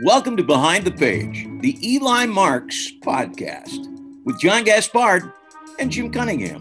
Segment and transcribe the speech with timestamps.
[0.00, 3.84] Welcome to Behind the Page, the Eli Marks podcast
[4.24, 5.32] with John Gaspard
[5.80, 6.60] and Jim Cunningham.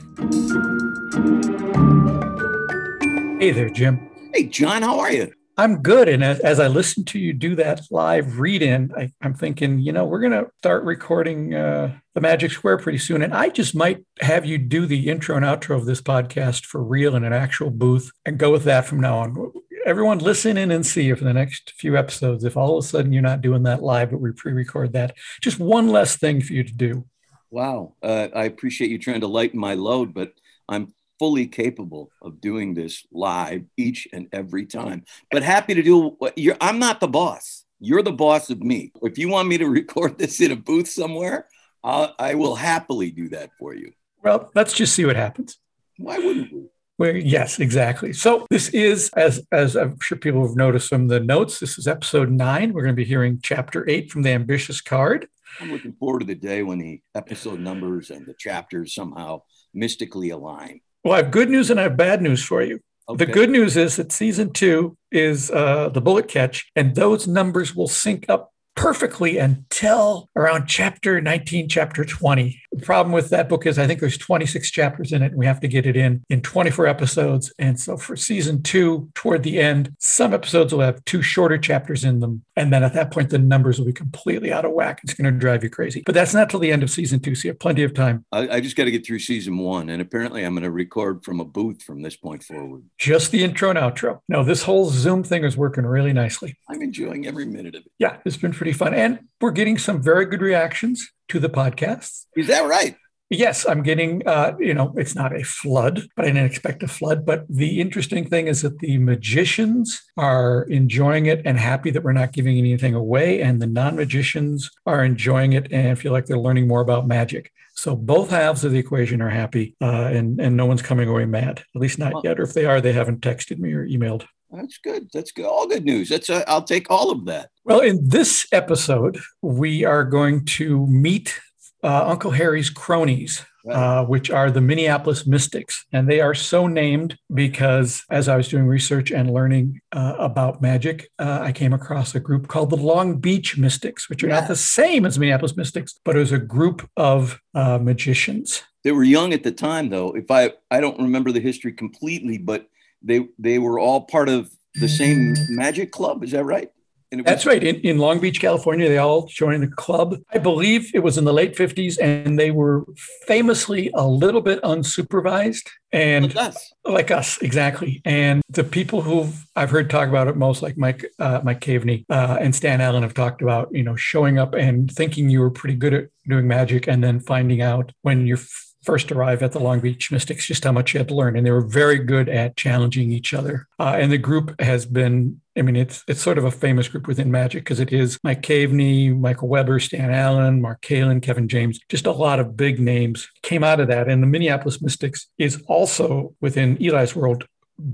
[3.40, 4.10] Hey there, Jim.
[4.34, 5.32] Hey, John, how are you?
[5.56, 6.10] I'm good.
[6.10, 8.92] And as, as I listen to you do that live read in,
[9.22, 13.22] I'm thinking, you know, we're going to start recording uh, the Magic Square pretty soon.
[13.22, 16.84] And I just might have you do the intro and outro of this podcast for
[16.84, 19.54] real in an actual booth and go with that from now on
[19.88, 22.88] everyone listen in and see if in the next few episodes, if all of a
[22.88, 26.52] sudden you're not doing that live, but we pre-record that, just one less thing for
[26.52, 27.06] you to do.
[27.50, 27.96] Wow.
[28.04, 30.34] Uh, I appreciate you trying to lighten my load, but
[30.68, 35.06] I'm fully capable of doing this live each and every time.
[35.32, 37.64] But happy to do you're I'm not the boss.
[37.80, 38.92] You're the boss of me.
[39.02, 41.48] If you want me to record this in a booth somewhere,
[41.82, 43.94] I'll, I will happily do that for you.
[44.22, 45.58] Well, let's just see what happens.
[45.98, 46.66] Why wouldn't we?
[46.98, 48.12] Well, yes, exactly.
[48.12, 51.88] So this is, as as I'm sure people have noticed from the notes, this is
[51.88, 52.74] episode nine.
[52.74, 55.28] We're going to be hearing chapter eight from the ambitious card.
[55.62, 60.32] I'm looking forward to the day when the episode numbers and the chapters somehow mystically
[60.32, 60.82] align.
[61.04, 62.80] Well, I have good news and I have bad news for you.
[63.10, 63.26] Okay.
[63.26, 67.74] The good news is that season two is uh, the bullet catch, and those numbers
[67.74, 72.62] will sync up perfectly until around chapter 19, chapter 20.
[72.78, 75.48] The problem with that book is I think there's 26 chapters in it, and we
[75.48, 77.52] have to get it in in 24 episodes.
[77.58, 82.04] And so for season two, toward the end, some episodes will have two shorter chapters
[82.04, 82.44] in them.
[82.56, 85.00] And then at that point, the numbers will be completely out of whack.
[85.04, 86.04] It's going to drive you crazy.
[86.06, 87.34] But that's not till the end of season two.
[87.34, 88.26] So you have plenty of time.
[88.32, 89.90] I, I just got to get through season one.
[89.90, 92.84] And apparently, I'm going to record from a booth from this point forward.
[93.00, 94.20] Just the intro and outro.
[94.30, 96.56] No, this whole Zoom thing is working really nicely.
[96.70, 97.92] I'm enjoying every minute of it.
[97.98, 98.94] Yeah, it's been pretty fun.
[98.94, 102.26] And we're getting some very good reactions to the podcast.
[102.36, 102.96] Is that right?
[103.30, 106.88] Yes, I'm getting, uh, you know, it's not a flood, but I didn't expect a
[106.88, 107.26] flood.
[107.26, 112.14] But the interesting thing is that the magicians are enjoying it and happy that we're
[112.14, 113.42] not giving anything away.
[113.42, 117.52] And the non magicians are enjoying it and feel like they're learning more about magic.
[117.76, 121.26] So both halves of the equation are happy uh, and, and no one's coming away
[121.26, 122.40] mad, at least not yet.
[122.40, 124.26] Or if they are, they haven't texted me or emailed.
[124.52, 125.10] That's good.
[125.14, 125.46] That's good.
[125.46, 126.10] All good news.
[126.10, 127.50] That's I'll take all of that.
[127.64, 131.40] Well, in this episode, we are going to meet
[131.84, 135.86] uh, Uncle Harry's cronies, uh, which are the Minneapolis Mystics.
[135.92, 140.62] And they are so named because as I was doing research and learning uh, about
[140.62, 144.40] magic, uh, I came across a group called the Long Beach Mystics, which are yeah.
[144.40, 148.64] not the same as Minneapolis Mystics, but it was a group of uh, magicians.
[148.84, 150.16] They were young at the time, though.
[150.16, 152.70] If I, I don't remember the history completely, but
[153.02, 156.24] they they were all part of the same magic club.
[156.24, 156.70] Is that right?
[157.12, 157.64] Was- That's right.
[157.64, 160.18] In, in Long Beach, California, they all joined the club.
[160.34, 162.86] I believe it was in the late 50s, and they were
[163.26, 165.70] famously a little bit unsupervised.
[165.94, 166.74] And like us.
[166.84, 168.02] Like us, exactly.
[168.04, 172.06] And the people who I've heard talk about it most, like Mike uh, Mike Caveney
[172.10, 175.50] uh, and Stan Allen, have talked about, you know, showing up and thinking you were
[175.50, 178.40] pretty good at doing magic, and then finding out when you're
[178.88, 181.36] first arrive at the Long Beach Mystics, just how much you had to learn.
[181.36, 183.68] And they were very good at challenging each other.
[183.78, 187.06] Uh, and the group has been, I mean, it's it's sort of a famous group
[187.06, 191.82] within Magic because it is Mike Caveney, Michael Weber, Stan Allen, Mark Kalin, Kevin James,
[191.90, 194.08] just a lot of big names came out of that.
[194.08, 197.46] And the Minneapolis Mystics is also within Eli's world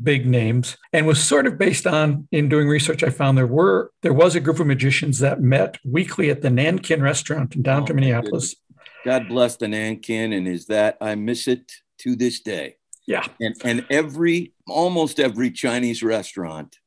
[0.01, 3.91] big names and was sort of based on in doing research i found there were
[4.01, 7.97] there was a group of magicians that met weekly at the nankin restaurant in downtown
[7.97, 8.55] oh, minneapolis
[9.03, 12.77] God bless the Nankin, and is that I miss it to this day.
[13.05, 13.25] Yeah.
[13.39, 16.77] And and every almost every Chinese restaurant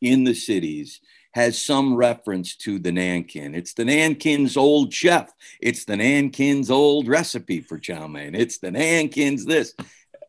[0.00, 1.00] in the cities
[1.32, 3.54] has some reference to the Nankin.
[3.54, 5.30] It's the Nankin's old chef.
[5.60, 8.34] It's the Nankin's old recipe for chow mein.
[8.34, 9.74] It's the Nankin's this.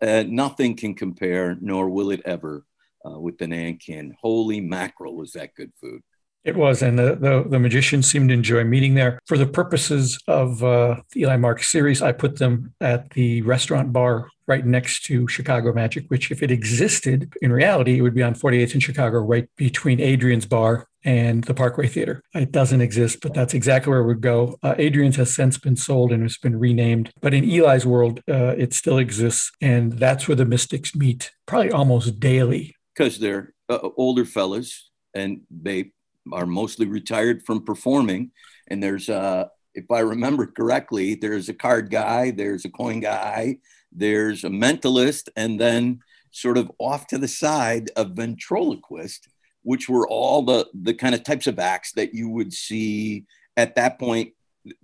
[0.01, 2.65] Uh, nothing can compare, nor will it ever,
[3.05, 4.15] uh, with the Nankin.
[4.21, 6.03] Holy mackerel, was that good food!
[6.47, 9.19] It was, and the, the, the magicians seemed to enjoy meeting there.
[9.25, 13.91] For the purposes of uh, the Eli Mark series, I put them at the restaurant
[13.91, 18.23] bar right next to Chicago Magic, which, if it existed in reality, it would be
[18.23, 22.23] on 48th in Chicago, right between Adrian's Bar and the Parkway Theater.
[22.33, 24.57] It doesn't exist, but that's exactly where it would go.
[24.63, 28.55] Uh, Adrian's has since been sold and it's been renamed, but in Eli's world, uh,
[28.57, 32.73] it still exists, and that's where the Mystics meet, probably almost daily.
[32.95, 35.91] Because they're uh, older fellas and they
[36.33, 38.31] are mostly retired from performing.
[38.67, 43.57] And there's, uh, if I remember correctly, there's a card guy, there's a coin guy,
[43.91, 45.99] there's a mentalist, and then
[46.31, 49.27] sort of off to the side, a ventriloquist,
[49.63, 53.25] which were all the the kind of types of acts that you would see
[53.55, 54.33] at that point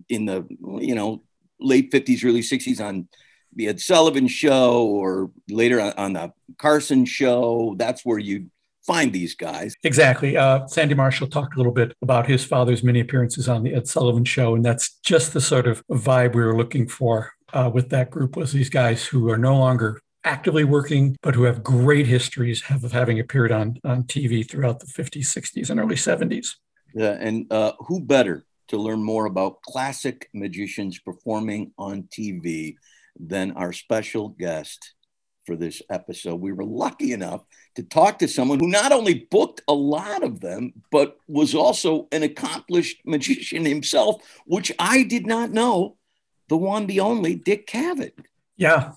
[0.09, 0.45] in the
[0.79, 1.23] you know
[1.59, 3.07] late 50s, early 60s on
[3.55, 7.75] the Ed Sullivan show or later on, on the Carson show.
[7.77, 8.49] That's where you
[8.85, 9.75] find these guys.
[9.83, 10.37] Exactly.
[10.37, 13.87] Uh, Sandy Marshall talked a little bit about his father's many appearances on the Ed
[13.87, 17.89] Sullivan Show, and that's just the sort of vibe we were looking for uh, with
[17.89, 18.35] that group.
[18.35, 22.91] Was these guys who are no longer actively working, but who have great histories of
[22.91, 26.55] having appeared on on TV throughout the 50s, 60s, and early 70s.
[26.95, 32.75] Yeah, and uh, who better to learn more about classic magicians performing on TV
[33.19, 34.93] than our special guest
[35.45, 36.39] for this episode.
[36.39, 37.43] We were lucky enough
[37.75, 42.07] to talk to someone who not only booked a lot of them, but was also
[42.11, 45.97] an accomplished magician himself, which I did not know.
[46.49, 48.13] The one, the only Dick Cavett.
[48.57, 48.91] Yeah,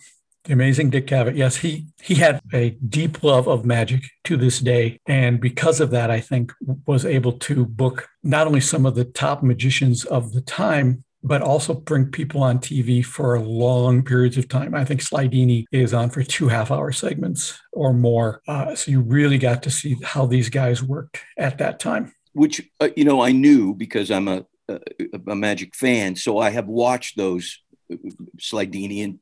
[0.45, 1.37] the amazing Dick Cavett.
[1.37, 5.91] Yes, he he had a deep love of magic to this day, and because of
[5.91, 6.53] that, I think
[6.87, 11.43] was able to book not only some of the top magicians of the time, but
[11.43, 14.77] also bring people on TV for long periods of time.
[14.77, 18.43] I think Slidini is on for two half hour segments or more.
[18.47, 22.15] Uh, so you really got to see how these guys worked at that time.
[22.33, 24.79] Which, uh, you know, I knew because I'm a, a,
[25.27, 26.15] a, Magic fan.
[26.15, 27.61] So I have watched those
[27.93, 27.97] uh,
[28.39, 29.19] Slidini and,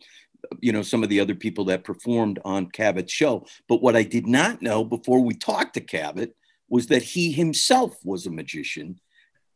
[0.61, 3.47] you know, some of the other people that performed on Cavett's show.
[3.67, 6.33] But what I did not know before we talked to Cavett
[6.69, 9.01] was that he himself was a magician.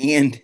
[0.01, 0.41] And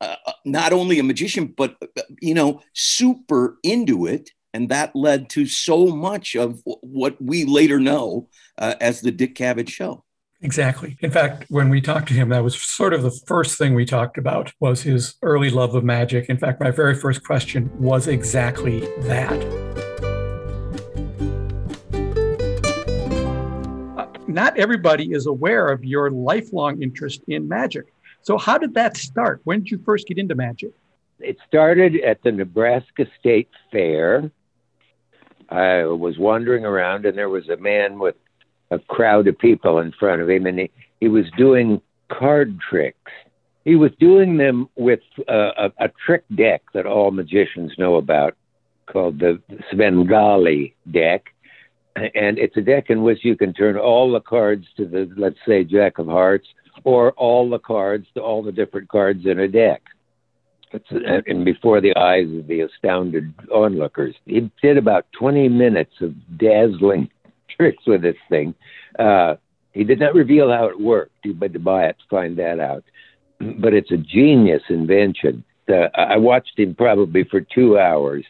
[0.00, 4.30] uh, uh, not only a magician, but, uh, you know, super into it.
[4.54, 9.34] And that led to so much of what we later know uh, as the Dick
[9.34, 10.04] Cavett show.
[10.40, 10.96] Exactly.
[11.00, 13.84] In fact, when we talked to him, that was sort of the first thing we
[13.84, 16.28] talked about was his early love of magic.
[16.28, 19.36] In fact, my very first question was exactly that.
[24.28, 27.92] Not everybody is aware of your lifelong interest in magic.
[28.28, 29.40] So, how did that start?
[29.44, 30.72] When did you first get into magic?
[31.18, 34.30] It started at the Nebraska State Fair.
[35.48, 38.16] I was wandering around, and there was a man with
[38.70, 40.70] a crowd of people in front of him, and he,
[41.00, 41.80] he was doing
[42.12, 43.10] card tricks.
[43.64, 48.36] He was doing them with a, a, trick deck that all magicians know about
[48.84, 49.40] called the
[49.70, 51.24] Svengali deck.
[51.96, 55.38] And it's a deck in which you can turn all the cards to the, let's
[55.46, 56.46] say, Jack of Hearts
[56.84, 59.82] or all the cards to all the different cards in a deck.
[60.70, 60.86] It's,
[61.26, 64.14] and before the eyes of the astounded onlookers.
[64.26, 67.08] He did about 20 minutes of dazzling
[67.56, 68.54] tricks with this thing.
[68.98, 69.36] Uh,
[69.72, 71.12] he did not reveal how it worked.
[71.24, 72.84] You had to buy it to find that out.
[73.60, 75.44] But it's a genius invention.
[75.68, 78.24] Uh, I watched him probably for two hours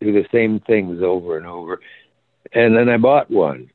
[0.00, 1.80] do the same things over and over.
[2.52, 3.70] And then I bought one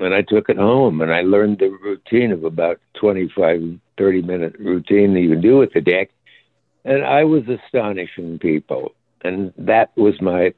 [0.00, 4.56] and I took it home and I learned the routine of about 25, 30 minute
[4.58, 6.10] routine that you do with the deck.
[6.84, 8.92] And I was astonishing people.
[9.24, 10.52] And that was my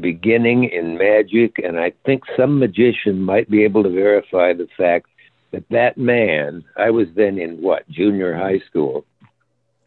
[0.00, 1.58] beginning in magic.
[1.62, 5.06] And I think some magician might be able to verify the fact
[5.52, 9.04] that that man, I was then in what, junior high school,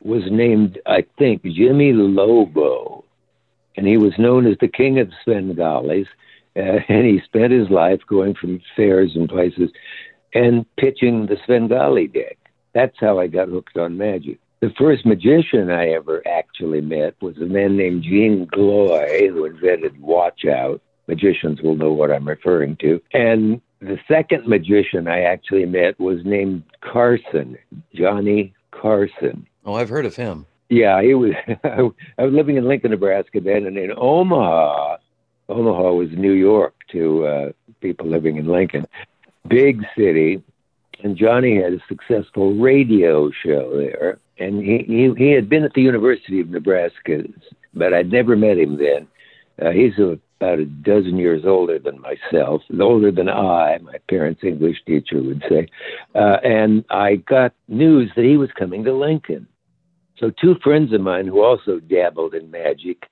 [0.01, 3.03] was named, I think, Jimmy Lobo.
[3.75, 6.07] And he was known as the king of Svengalis
[6.55, 9.71] uh, and he spent his life going from fairs and places
[10.33, 12.37] and pitching the Svengali deck.
[12.73, 14.39] That's how I got hooked on magic.
[14.61, 20.01] The first magician I ever actually met was a man named Gene Gloye, who invented
[20.01, 20.81] Watch Out.
[21.07, 23.01] Magicians will know what I'm referring to.
[23.13, 27.57] And the second magician I actually met was named Carson,
[27.93, 29.45] Johnny Carson.
[29.65, 30.45] Oh, I've heard of him.
[30.69, 31.31] Yeah, he was.
[31.63, 34.97] I was living in Lincoln, Nebraska then, and in Omaha,
[35.49, 38.85] Omaha was New York to uh, people living in Lincoln.
[39.47, 40.41] Big city.
[41.03, 44.19] And Johnny had a successful radio show there.
[44.37, 47.23] And he, he, he had been at the University of Nebraska,
[47.73, 49.07] but I'd never met him then.
[49.61, 54.77] Uh, he's about a dozen years older than myself, older than I, my parents' English
[54.85, 55.67] teacher would say.
[56.13, 59.47] Uh, and I got news that he was coming to Lincoln.
[60.17, 63.09] So, two friends of mine who also dabbled in magic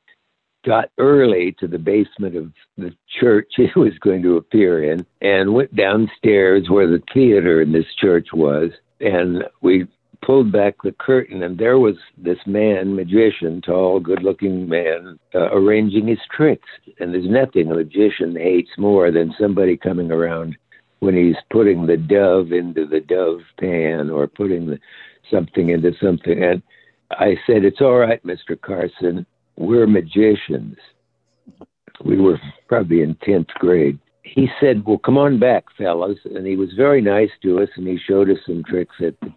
[0.65, 5.53] got early to the basement of the church he was going to appear in and
[5.53, 8.71] went downstairs where the theater in this church was.
[8.99, 9.87] And we
[10.25, 15.51] pulled back the curtain, and there was this man, magician, tall, good looking man, uh,
[15.51, 16.69] arranging his tricks.
[16.99, 20.55] And there's nothing a magician hates more than somebody coming around
[20.99, 24.79] when he's putting the dove into the dove pan or putting the,
[25.29, 26.41] something into something.
[26.41, 26.61] And
[27.11, 28.59] I said, It's all right, Mr.
[28.59, 30.77] Carson we're magicians.
[32.03, 33.99] We were probably in 10th grade.
[34.23, 36.17] He said, Well, come on back, fellas.
[36.25, 39.33] And he was very nice to us and he showed us some tricks at the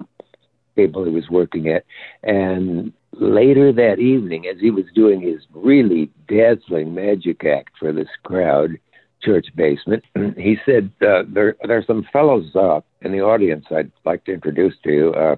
[0.77, 1.85] table he was working at.
[2.23, 8.09] And later that evening, as he was doing his really dazzling magic act for this
[8.23, 8.79] crowd,
[9.23, 10.05] church basement.
[10.37, 14.33] He said, uh, there, there are some fellows uh, in the audience I'd like to
[14.33, 15.13] introduce to you.
[15.15, 15.37] Uh,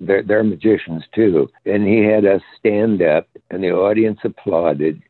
[0.00, 1.48] they're, they're magicians too.
[1.64, 5.02] And he had us stand up, and the audience applauded.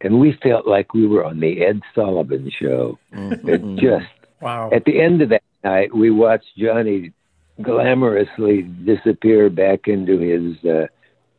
[0.00, 2.98] And we felt like we were on the Ed Sullivan show.
[3.14, 3.48] Mm-hmm.
[3.48, 4.70] It just, wow.
[4.72, 7.12] At the end of that night, we watched Johnny
[7.60, 10.86] glamorously disappear back into his uh,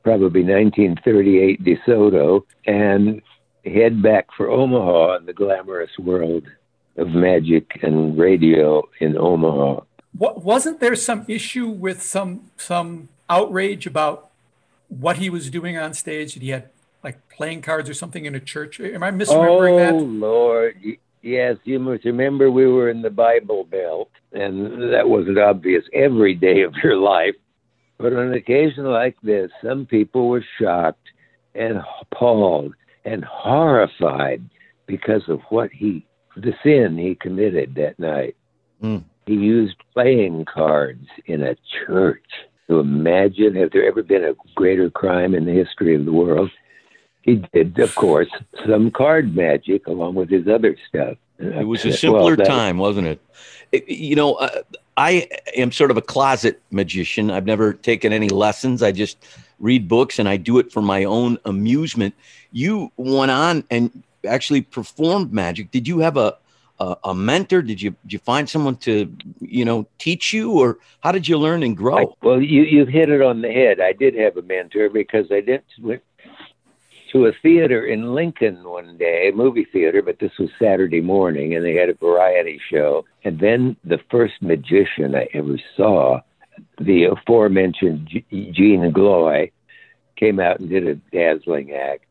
[0.03, 3.21] probably 1938 DeSoto and
[3.65, 6.43] head back for Omaha and the glamorous world
[6.97, 9.81] of magic and radio in Omaha.
[10.13, 14.29] What, wasn't there some issue with some some outrage about
[14.87, 16.33] what he was doing on stage?
[16.33, 16.69] That he had
[17.03, 18.79] like playing cards or something in a church?
[18.79, 19.93] Am I misremembering oh, that?
[19.93, 20.75] Oh Lord,
[21.21, 26.33] yes, you must remember we were in the Bible Belt, and that wasn't obvious every
[26.33, 27.35] day of your life.
[27.97, 31.07] But on an occasion like this, some people were shocked
[31.55, 32.73] and appalled
[33.05, 34.43] and horrified
[34.85, 38.35] because of what he, the sin he committed that night.
[38.83, 39.03] Mm.
[39.27, 41.55] He used playing cards in a
[41.85, 42.23] church.
[42.69, 46.49] To imagine, have there ever been a greater crime in the history of the world?
[47.21, 48.29] He did, of course,
[48.65, 51.17] some card magic along with his other stuff.
[51.39, 53.21] It was a simpler well, time, wasn't it?
[53.71, 54.63] it you know, uh,
[54.95, 57.29] I am sort of a closet magician.
[57.29, 58.81] I've never taken any lessons.
[58.81, 59.17] I just
[59.59, 62.15] read books and I do it for my own amusement.
[62.51, 65.71] You went on and actually performed magic.
[65.71, 66.37] Did you have a
[66.79, 67.61] a, a mentor?
[67.61, 71.37] Did you did you find someone to you know teach you, or how did you
[71.37, 71.97] learn and grow?
[71.97, 73.79] I, well, you you've hit it on the head.
[73.79, 76.03] I did have a mentor because I did went
[77.11, 81.55] to a theater in Lincoln one day, a movie theater, but this was Saturday morning,
[81.55, 83.05] and they had a variety show.
[83.23, 86.19] And then the first magician I ever saw,
[86.79, 89.51] the aforementioned Gene Gloye,
[90.15, 92.05] came out and did a dazzling act.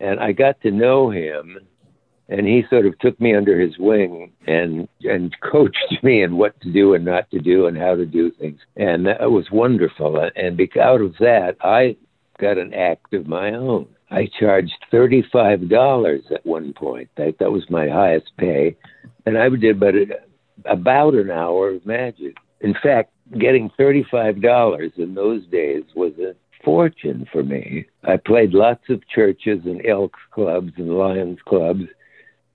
[0.00, 1.58] And I got to know him,
[2.28, 6.58] and he sort of took me under his wing and and coached me in what
[6.60, 8.60] to do and not to do and how to do things.
[8.76, 10.30] And that was wonderful.
[10.36, 11.96] And out of that, I
[12.38, 13.86] got an act of my own.
[14.10, 17.08] I charged $35 at one point.
[17.16, 18.76] That, that was my highest pay.
[19.24, 22.36] And I did but uh, about an hour of magic.
[22.60, 27.86] In fact, getting $35 in those days was a fortune for me.
[28.04, 31.84] I played lots of churches and Elks clubs and Lions clubs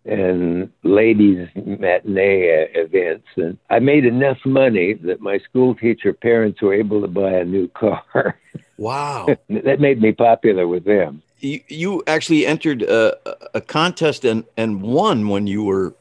[0.07, 6.61] and ladies matinee uh, events and I made enough money that my school teacher parents
[6.61, 8.39] were able to buy a new car.
[8.77, 9.27] Wow.
[9.49, 13.15] that made me popular with them you, you actually entered a,
[13.53, 15.95] a contest and, and won when you were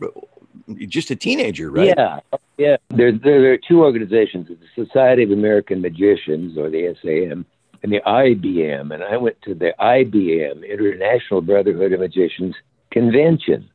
[0.89, 1.95] just a teenager, right?
[1.97, 2.21] Yeah,
[2.57, 2.77] yeah.
[2.91, 7.45] There, there, there are two organizations: the Society of American Magicians, or the SAM,
[7.83, 8.93] and the IBM.
[8.93, 12.55] And I went to the IBM International Brotherhood of Magicians
[12.91, 13.69] convention.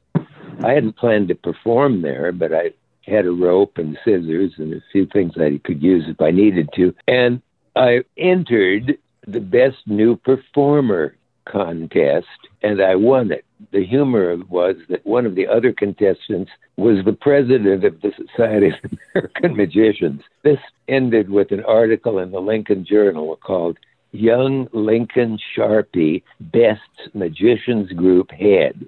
[0.64, 2.72] I hadn't planned to perform there, but I
[3.06, 6.70] had a rope and scissors and a few things I could use if I needed
[6.76, 6.94] to.
[7.08, 7.42] And
[7.76, 11.16] I entered the best new performer
[11.46, 12.28] contest
[12.62, 13.46] and I won it.
[13.72, 18.68] The humor was that one of the other contestants was the president of the Society
[18.68, 20.22] of American Magicians.
[20.44, 23.78] This ended with an article in the Lincoln Journal called
[24.12, 26.82] Young Lincoln Sharpie Best
[27.14, 28.88] Magicians Group Head.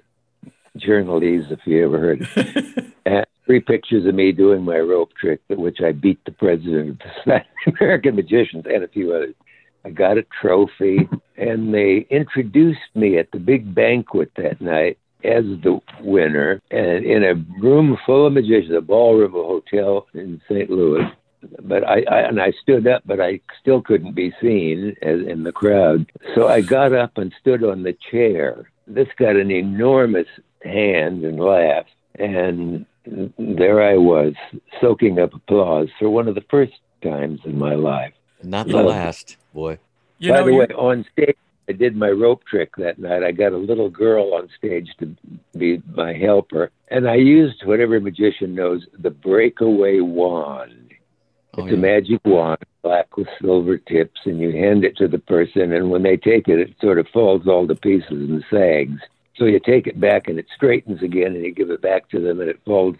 [0.78, 2.92] Journalese, if you ever heard it.
[3.06, 6.98] and three pictures of me doing my rope trick, which I beat the president of
[7.26, 7.42] the
[7.78, 9.34] American Magicians and a few others.
[9.84, 15.44] I got a trophy, and they introduced me at the big banquet that night as
[15.62, 20.70] the winner, and in a room full of magicians, a ballroom, a hotel in St.
[20.70, 21.04] Louis.
[21.62, 25.42] But I, I and I stood up, but I still couldn't be seen as in
[25.44, 26.10] the crowd.
[26.34, 28.70] So I got up and stood on the chair.
[28.86, 30.26] This got an enormous
[30.64, 32.86] hand and laugh, and
[33.38, 34.34] there I was,
[34.80, 38.14] soaking up applause for one of the first times in my life.
[38.42, 39.78] Not the last, boy.
[40.18, 41.36] You By know, the way, on stage,
[41.68, 43.22] I did my rope trick that night.
[43.22, 45.14] I got a little girl on stage to
[45.56, 50.92] be my helper, and I used what every magician knows the breakaway wand.
[51.56, 51.78] Oh, it's yeah.
[51.78, 55.90] a magic wand, black with silver tips, and you hand it to the person, and
[55.90, 59.00] when they take it, it sort of falls all to pieces and sags.
[59.36, 62.20] So you take it back, and it straightens again, and you give it back to
[62.20, 62.96] them, and it falls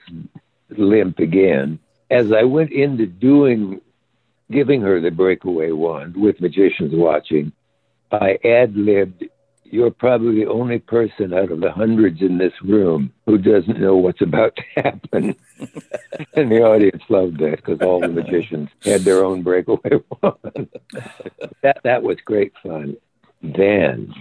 [0.70, 1.78] limp again.
[2.10, 3.80] As I went into doing
[4.50, 7.52] giving her the breakaway wand with magicians watching,
[8.12, 9.24] I ad libbed,
[9.64, 13.96] You're probably the only person out of the hundreds in this room who doesn't know
[13.96, 15.34] what's about to happen.
[16.34, 20.68] and the audience loved that because all the magicians had their own breakaway wand.
[21.62, 22.96] that, that was great fun.
[23.42, 24.14] Then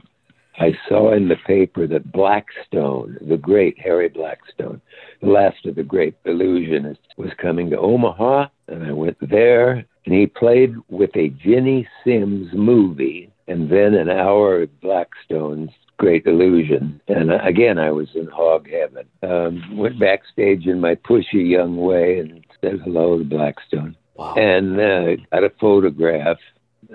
[0.60, 4.82] I saw in the paper that Blackstone, the great Harry Blackstone,
[5.22, 10.14] the last of the great illusionists, was coming to Omaha, and I went there, and
[10.14, 17.02] he played with a Ginny Simms movie, and then an hour of Blackstone's Great Illusion.
[17.08, 19.06] And again, I was in hog heaven.
[19.22, 23.96] Um, went backstage in my pushy young way and said hello to Blackstone.
[24.16, 24.36] Wow.
[24.36, 26.38] And uh, got a photograph,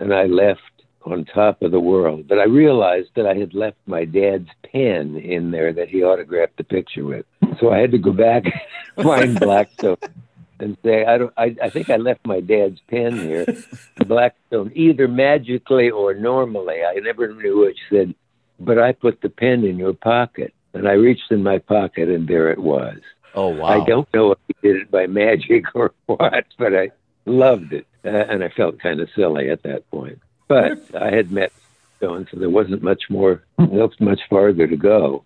[0.00, 0.60] and I left
[1.04, 2.26] on top of the world.
[2.28, 6.56] But I realized that I had left my dad's pen in there that he autographed
[6.56, 7.26] the picture with.
[7.60, 8.44] So I had to go back
[9.02, 9.96] find Blackstone
[10.60, 13.46] and say, I don't I, I think I left my dad's pen here.
[14.06, 18.14] Blackstone, either magically or normally, I never knew which said,
[18.58, 20.52] but I put the pen in your pocket.
[20.74, 22.98] And I reached in my pocket and there it was.
[23.34, 23.66] Oh wow.
[23.66, 26.90] I don't know if he did it by magic or what, but I
[27.24, 27.86] loved it.
[28.04, 30.20] Uh, and I felt kind of silly at that point.
[30.48, 31.52] But I had met
[31.98, 35.24] Stone, so there wasn't much more, much farther to go.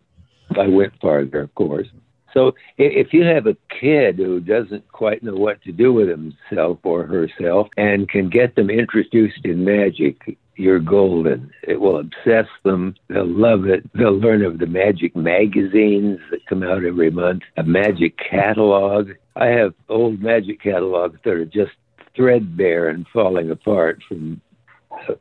[0.59, 1.89] I went farther, of course.
[2.35, 6.79] So if you have a kid who doesn't quite know what to do with himself
[6.83, 11.51] or herself and can get them introduced in magic, you're golden.
[11.63, 12.95] It will obsess them.
[13.09, 13.89] They'll love it.
[13.95, 19.11] They'll learn of the magic magazines that come out every month, a magic catalog.
[19.37, 21.73] I have old magic catalogs that are just
[22.17, 24.41] threadbare and falling apart from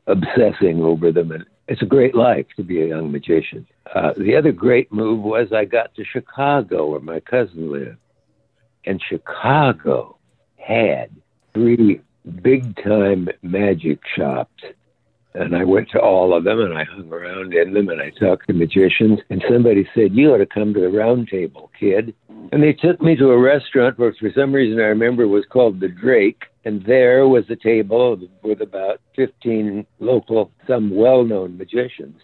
[0.08, 1.32] obsessing over them.
[1.32, 3.68] And it's a great life to be a young magician.
[3.94, 7.98] Uh, the other great move was I got to Chicago, where my cousin lived.
[8.86, 10.18] And Chicago
[10.58, 11.10] had
[11.54, 12.02] three
[12.42, 14.64] big time magic shops
[15.34, 18.10] and I went to all of them and I hung around in them and I
[18.10, 19.20] talked to magicians.
[19.30, 22.14] And somebody said, You ought to come to the round table, kid.
[22.52, 25.80] And they took me to a restaurant which for some reason, I remember was called
[25.80, 26.44] the Drake.
[26.64, 32.22] And there was a table with about 15 local, some well known magicians.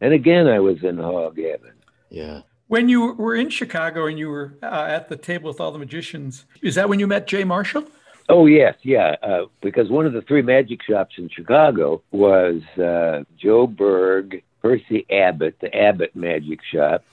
[0.00, 1.72] And again, I was in hog heaven.
[2.10, 2.42] Yeah.
[2.68, 5.78] When you were in Chicago and you were uh, at the table with all the
[5.78, 7.84] magicians, is that when you met Jay Marshall?
[8.28, 9.16] Oh yes, yeah.
[9.22, 15.06] Uh, because one of the three magic shops in Chicago was uh, Joe Berg, Percy
[15.10, 17.04] Abbott, the Abbott Magic Shop,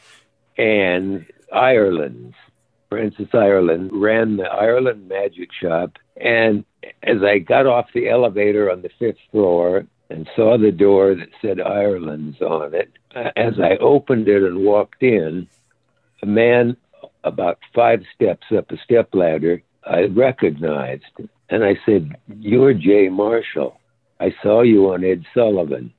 [0.57, 2.35] and Ireland's.
[2.95, 6.63] Francis Ireland ran the Ireland Magic Shop, and
[7.03, 11.27] as I got off the elevator on the fifth floor and saw the door that
[11.41, 12.93] said Ireland's on it,
[13.36, 15.45] as I opened it and walked in,
[16.23, 16.77] a man
[17.25, 21.03] about five steps up a step ladder I recognized.
[21.49, 23.77] And I said, You're Jay Marshall.
[24.21, 25.91] I saw you on Ed Sullivan.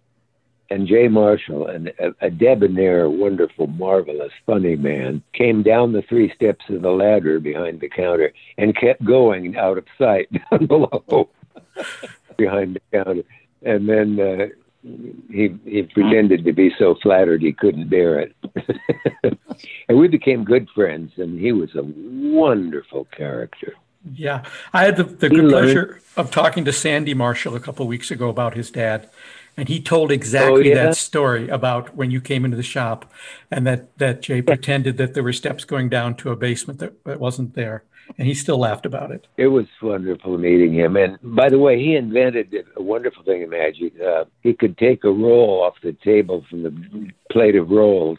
[0.70, 6.32] And Jay Marshall, and a, a debonair, wonderful, marvelous, funny man, came down the three
[6.34, 11.28] steps of the ladder behind the counter and kept going out of sight down below
[12.36, 13.22] behind the counter.
[13.62, 14.46] And then uh,
[15.30, 18.36] he he pretended to be so flattered he couldn't bear it.
[19.88, 23.74] and we became good friends, and he was a wonderful character.
[24.14, 27.88] Yeah, I had the, the good pleasure of talking to Sandy Marshall a couple of
[27.88, 29.10] weeks ago about his dad,
[29.56, 30.84] and he told exactly oh, yeah?
[30.86, 33.10] that story about when you came into the shop,
[33.50, 37.04] and that that Jay pretended that there were steps going down to a basement that,
[37.04, 37.84] that wasn't there
[38.18, 39.26] and he still laughed about it.
[39.36, 40.96] It was wonderful meeting him.
[40.96, 43.92] And by the way, he invented a wonderful thing in magic.
[44.00, 48.18] Uh, he could take a roll off the table from the plate of rolls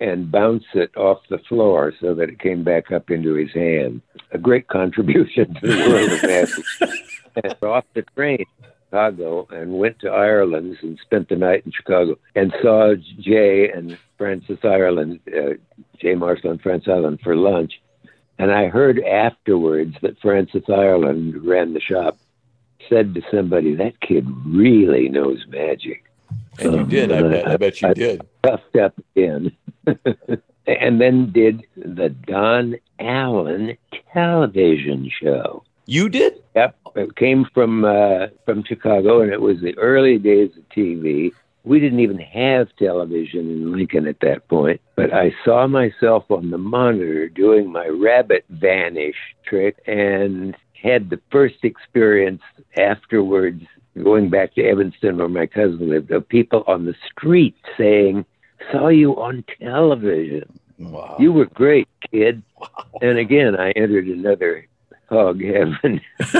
[0.00, 4.00] and bounce it off the floor so that it came back up into his hand.
[4.32, 7.62] A great contribution to the world of magic.
[7.62, 8.44] off the train,
[8.90, 13.96] Chicago, and went to Ireland and spent the night in Chicago and saw Jay and
[14.18, 15.54] Francis Ireland, uh,
[15.98, 17.80] Jay Marshall and Francis Ireland for lunch
[18.40, 22.16] and I heard afterwards that Francis Ireland ran the shop,
[22.88, 26.04] said to somebody, that kid really knows magic.
[26.58, 27.12] And you did.
[27.12, 28.22] I bet, I bet you I did.
[28.42, 29.54] Puffed up again.
[30.66, 33.76] and then did the Don Allen
[34.10, 35.62] television show.
[35.90, 36.42] You did?
[36.54, 36.76] Yep.
[36.96, 41.32] It came from uh, from Chicago, and it was the early days of TV
[41.64, 46.50] we didn't even have television in Lincoln at that point, but I saw myself on
[46.50, 52.42] the monitor doing my rabbit vanish trick and had the first experience
[52.78, 53.62] afterwards
[54.02, 58.24] going back to Evanston where my cousin lived of people on the street saying,
[58.72, 60.58] Saw you on television.
[60.78, 61.16] Wow.
[61.18, 62.42] You were great, kid.
[62.58, 62.68] Wow.
[63.02, 64.66] And again, I entered another
[65.10, 66.00] hog heaven.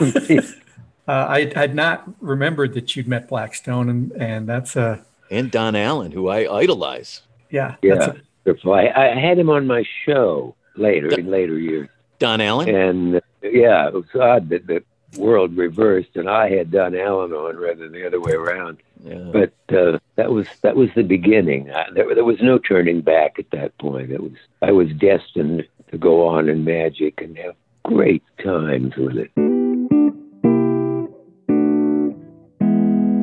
[1.09, 5.77] uh, I had not remembered that you'd met Blackstone, and, and that's a and Don
[5.77, 7.23] Allen, who I idolize.
[7.51, 8.13] Yeah, yeah.
[8.47, 11.89] I, I had him on my show later Don, in later years.
[12.19, 14.83] Don Allen, and uh, yeah, it was odd that, the
[15.19, 18.79] world reversed, and I had Don Allen on rather than the other way around.
[19.03, 19.31] Yeah.
[19.33, 21.71] But uh, that was that was the beginning.
[21.71, 24.11] I, there, there was no turning back at that point.
[24.11, 29.17] It was I was destined to go on in magic and have great times with
[29.17, 29.31] it.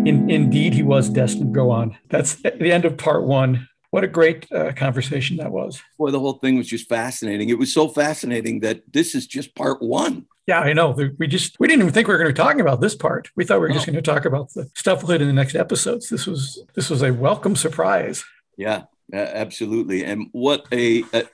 [0.08, 1.98] In, indeed, he was destined to go on.
[2.10, 3.68] That's the end of part one.
[3.92, 5.82] What a great uh, conversation that was.
[5.98, 7.50] Boy, the whole thing was just fascinating.
[7.50, 10.26] It was so fascinating that this is just part one.
[10.46, 10.96] Yeah, I know.
[11.18, 13.30] We just we didn't even think we were going to be talking about this part.
[13.36, 15.34] We thought we were just going to talk about the stuff we'll hit in the
[15.34, 16.08] next episodes.
[16.08, 18.24] This was this was a welcome surprise.
[18.56, 20.06] Yeah, a- absolutely.
[20.06, 21.26] And what a, a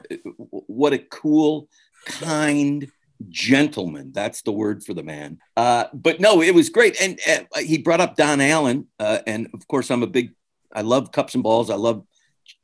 [0.49, 1.67] what a cool,
[2.07, 2.91] kind
[3.29, 4.12] gentleman.
[4.12, 5.39] That's the word for the man.
[5.57, 6.99] Uh, but no, it was great.
[7.01, 10.31] And uh, he brought up Don Allen, uh, and of course, I'm a big.
[10.73, 11.69] I love cups and balls.
[11.69, 12.03] I love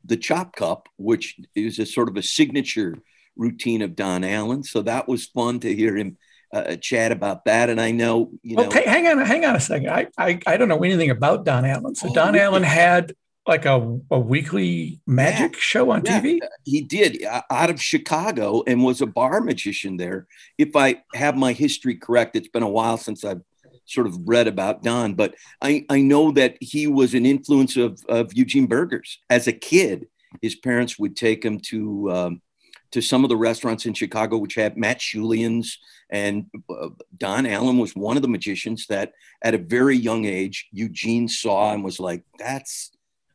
[0.04, 2.98] the chop cup, which is a sort of a signature
[3.36, 4.62] routine of Don Allen.
[4.64, 6.16] So that was fun to hear him
[6.52, 7.70] uh, chat about that.
[7.70, 9.90] And I know, you Well, ta- hang on, hang on a second.
[9.90, 11.94] I, I I don't know anything about Don Allen.
[11.94, 12.44] So Oh, Don really?
[12.44, 13.14] Allen had
[13.46, 16.20] like a, a weekly magic show on Yeah.
[16.20, 16.38] TV.
[16.64, 20.26] he did uh, out of Chicago and was a bar magician there.
[20.58, 23.40] If I have my history correct, it's been a while since I've
[23.86, 28.00] sort of read about Don, but I, I know that he was an influence of,
[28.08, 29.18] of Eugene Burgers.
[29.30, 30.06] As a kid,
[30.42, 32.42] his parents would take him to um,
[32.92, 35.78] to some of the restaurants in Chicago, which had Matt Julian's
[36.10, 40.68] and uh, Don Allen was one of the magicians that at a very young age,
[40.72, 42.90] Eugene saw and was like, that's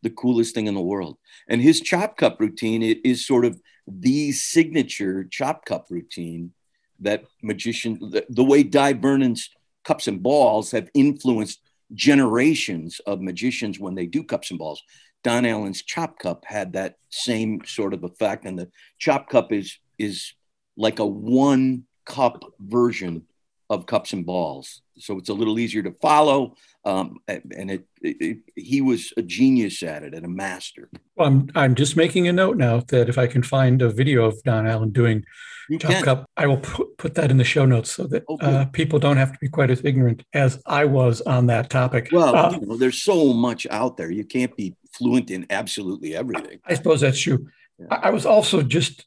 [0.05, 1.17] the coolest thing in the world.
[1.49, 6.53] And his chop cup routine is sort of the signature chop cup routine
[6.99, 9.49] that magician, the, the way Dai Vernon's
[9.83, 11.59] cups and balls have influenced
[11.93, 14.83] generations of magicians when they do cups and balls.
[15.23, 18.45] Don Allen's chop cup had that same sort of effect.
[18.45, 20.33] And the chop cup is, is
[20.77, 23.23] like a one cup version
[23.69, 24.81] of cups and balls.
[24.97, 26.55] So it's a little easier to follow.
[26.85, 30.89] Um, and it, it, it- he was a genius at it and a master.
[31.15, 34.25] Well, I'm I'm just making a note now that if I can find a video
[34.25, 35.23] of Don Allen doing
[35.69, 36.03] You Chop can.
[36.03, 38.53] Cup, I will put, put that in the show notes so that Oh, good.
[38.53, 42.09] uh, people don't have to be quite as ignorant as I was on that topic.
[42.11, 44.11] Well, Uh, you know, there's so much out there.
[44.11, 46.59] You can't be fluent in absolutely everything.
[46.65, 47.47] I suppose that's true.
[47.79, 47.87] Yeah.
[47.91, 49.05] I, I was also just,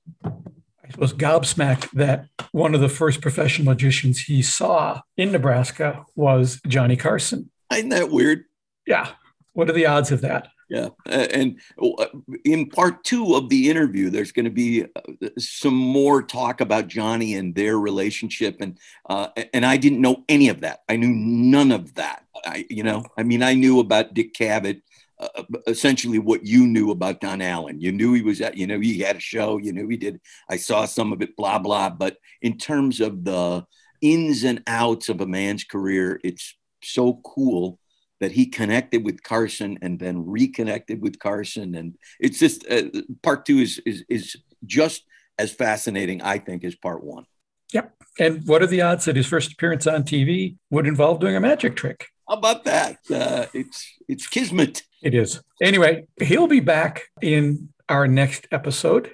[0.88, 6.60] I suppose, gobsmacked that one of the first professional magicians he saw in Nebraska was
[6.66, 7.50] Johnny Carson.
[7.72, 8.44] Isn't that weird?
[8.86, 9.10] Yeah.
[9.52, 10.48] What are the odds of that?
[10.68, 10.88] Yeah.
[11.06, 12.06] And uh,
[12.44, 16.88] in part two of the interview, there's going to be uh, some more talk about
[16.88, 18.58] Johnny and their relationship.
[18.60, 20.80] And uh, and I didn't know any of that.
[20.88, 22.24] I knew none of that.
[22.44, 24.82] I, you know, I mean, I knew about Dick Cavett,
[25.20, 27.80] uh, essentially what you knew about Don Allen.
[27.80, 29.58] You knew he was at, you know, he had a show.
[29.58, 30.20] You knew he did.
[30.48, 31.90] I saw some of it, blah blah.
[31.90, 33.64] But in terms of the
[34.00, 37.78] ins and outs of a man's career, it's so cool
[38.20, 42.82] that he connected with Carson and then reconnected with Carson, and it's just uh,
[43.22, 45.04] part two is is is just
[45.38, 47.24] as fascinating, I think, as part one.
[47.72, 47.94] Yep.
[48.18, 51.40] And what are the odds that his first appearance on TV would involve doing a
[51.40, 52.08] magic trick?
[52.28, 52.98] How about that?
[53.10, 54.82] Uh, it's it's kismet.
[55.02, 55.40] It is.
[55.62, 59.12] Anyway, he'll be back in our next episode.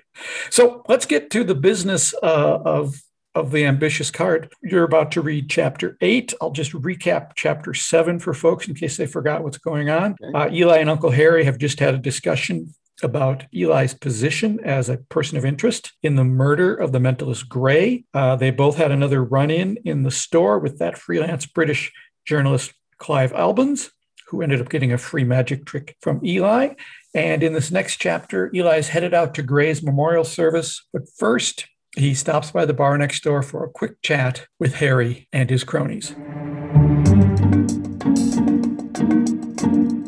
[0.50, 2.96] So let's get to the business uh, of
[3.34, 4.52] of the ambitious card.
[4.62, 6.34] You're about to read chapter eight.
[6.40, 10.16] I'll just recap chapter seven for folks in case they forgot what's going on.
[10.22, 10.32] Okay.
[10.36, 14.96] Uh, Eli and Uncle Harry have just had a discussion about Eli's position as a
[14.96, 18.04] person of interest in the murder of the mentalist Gray.
[18.14, 21.92] Uh, they both had another run in in the store with that freelance British
[22.24, 22.72] journalist
[23.04, 23.90] Clive Albans,
[24.28, 26.72] who ended up getting a free magic trick from Eli.
[27.14, 30.82] And in this next chapter, Eli is headed out to Gray's memorial service.
[30.90, 35.28] But first, he stops by the bar next door for a quick chat with Harry
[35.34, 36.14] and his cronies.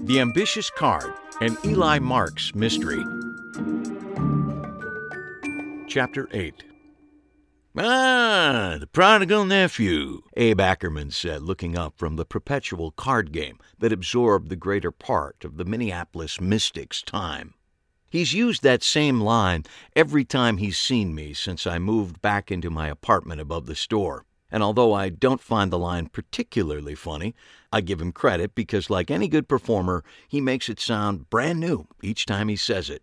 [0.06, 3.04] The Ambitious Card, an Eli Marks mystery.
[5.86, 6.64] Chapter 8
[7.78, 13.92] Ah, the prodigal nephew, Abe Ackerman said, looking up from the perpetual card game that
[13.92, 17.52] absorbed the greater part of the Minneapolis Mystics' time.
[18.08, 22.70] He's used that same line every time he's seen me since I moved back into
[22.70, 24.24] my apartment above the store.
[24.50, 27.34] And although I don't find the line particularly funny,
[27.70, 31.88] I give him credit because, like any good performer, he makes it sound brand new
[32.02, 33.02] each time he says it.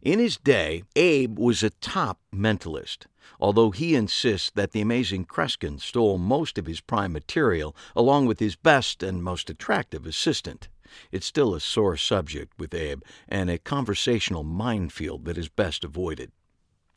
[0.00, 3.06] In his day, Abe was a top mentalist,
[3.40, 8.38] although he insists that the amazing Kreskin stole most of his prime material along with
[8.38, 10.68] his best and most attractive assistant.
[11.10, 16.32] It's still a sore subject with Abe and a conversational minefield that is best avoided.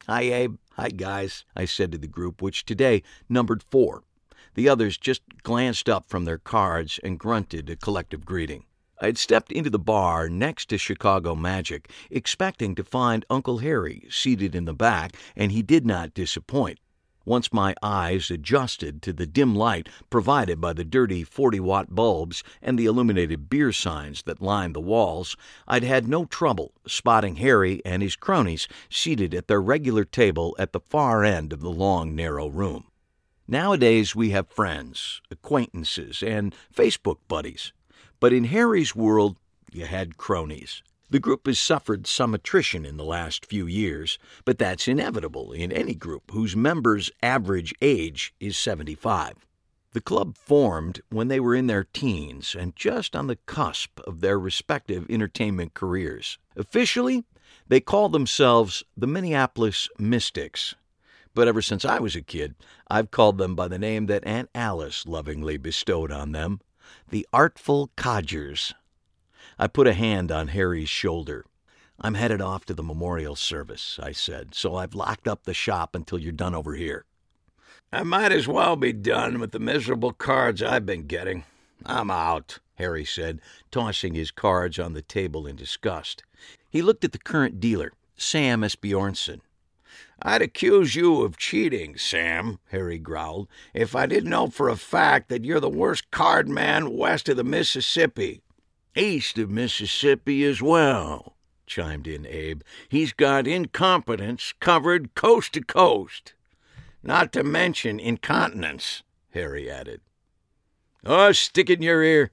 [0.07, 0.55] Hi, Abe.
[0.73, 4.03] Hi, guys, I said to the group, which today numbered four.
[4.55, 8.65] The others just glanced up from their cards and grunted a collective greeting.
[9.01, 14.05] I had stepped into the bar next to Chicago Magic, expecting to find Uncle Harry
[14.09, 16.79] seated in the back, and he did not disappoint.
[17.23, 22.43] Once my eyes adjusted to the dim light provided by the dirty 40 watt bulbs
[22.62, 27.81] and the illuminated beer signs that lined the walls, I'd had no trouble spotting Harry
[27.85, 32.15] and his cronies seated at their regular table at the far end of the long,
[32.15, 32.85] narrow room.
[33.47, 37.71] Nowadays, we have friends, acquaintances, and Facebook buddies.
[38.19, 39.38] But in Harry's world,
[39.71, 40.84] you had cronies.
[41.10, 45.71] The group has suffered some attrition in the last few years, but that's inevitable in
[45.71, 49.34] any group whose members' average age is 75.
[49.93, 54.19] The club formed when they were in their teens and just on the cusp of
[54.19, 56.38] their respective entertainment careers.
[56.55, 57.23] Officially,
[57.67, 60.75] they call themselves the Minneapolis Mystics.
[61.34, 62.53] But ever since I was a kid,
[62.88, 66.60] I've called them by the name that Aunt Alice lovingly bestowed on them
[67.10, 68.73] the Artful Codgers.
[69.58, 71.45] I put a hand on Harry's shoulder.
[71.99, 75.95] I'm headed off to the memorial service, I said, so I've locked up the shop
[75.95, 77.06] until you're done over here.
[77.91, 81.43] I might as well be done with the miserable cards I've been getting.
[81.86, 86.23] I'm out, Harry said, tossing his cards on the table in disgust.
[86.69, 89.41] He looked at the current dealer, Sam Esbjornson.
[90.21, 95.29] I'd accuse you of cheating, Sam, Harry growled, if I didn't know for a fact
[95.29, 98.41] that you're the worst card man west of the Mississippi.
[98.95, 102.63] East of Mississippi as well, chimed in Abe.
[102.89, 106.34] He's got incompetence covered coast to coast.
[107.01, 110.01] Not to mention incontinence, Harry added.
[111.05, 112.32] Oh, stick it in your ear,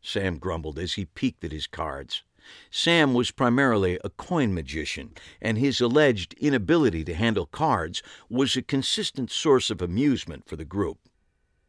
[0.00, 2.24] Sam grumbled as he peeked at his cards.
[2.70, 8.62] Sam was primarily a coin magician, and his alleged inability to handle cards was a
[8.62, 10.98] consistent source of amusement for the group.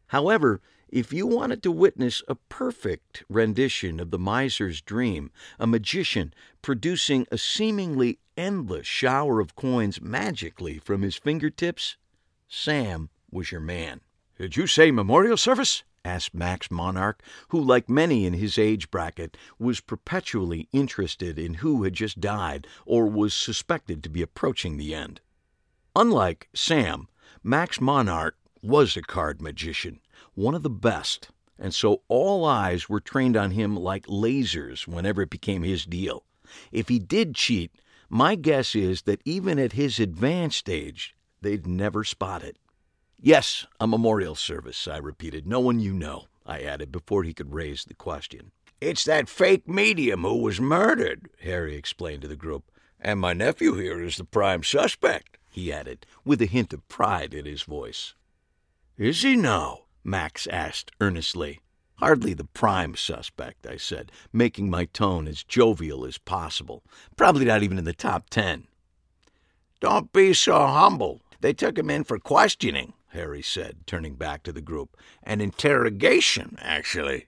[0.08, 6.34] However, if you wanted to witness a perfect rendition of the miser's dream, a magician
[6.62, 11.98] producing a seemingly endless shower of coins magically from his fingertips,
[12.48, 14.02] Sam was your man.
[14.38, 15.84] Did you say memorial service?
[16.06, 21.84] Asked Max Monarch, who, like many in his age bracket, was perpetually interested in who
[21.84, 25.22] had just died or was suspected to be approaching the end.
[25.96, 27.08] Unlike Sam,
[27.44, 30.00] Max Monarch was a card magician,
[30.34, 35.22] one of the best, and so all eyes were trained on him like lasers whenever
[35.22, 36.24] it became his deal.
[36.72, 37.72] If he did cheat,
[38.10, 42.58] my guess is that even at his advanced age, they'd never spot it.
[43.26, 45.48] Yes, a memorial service, I repeated.
[45.48, 48.52] No one you know, I added before he could raise the question.
[48.82, 52.70] It's that fake medium who was murdered, Harry explained to the group.
[53.00, 57.34] And my nephew here is the prime suspect, he added, with a hint of pride
[57.34, 58.14] in his voice.
[58.98, 59.84] Is he now?
[60.04, 61.62] Max asked earnestly.
[62.00, 66.84] Hardly the prime suspect, I said, making my tone as jovial as possible.
[67.16, 68.68] Probably not even in the top ten.
[69.80, 71.22] Don't be so humble.
[71.40, 72.92] They took him in for questioning.
[73.14, 74.98] Harry said, turning back to the group.
[75.24, 77.28] An interrogation, actually.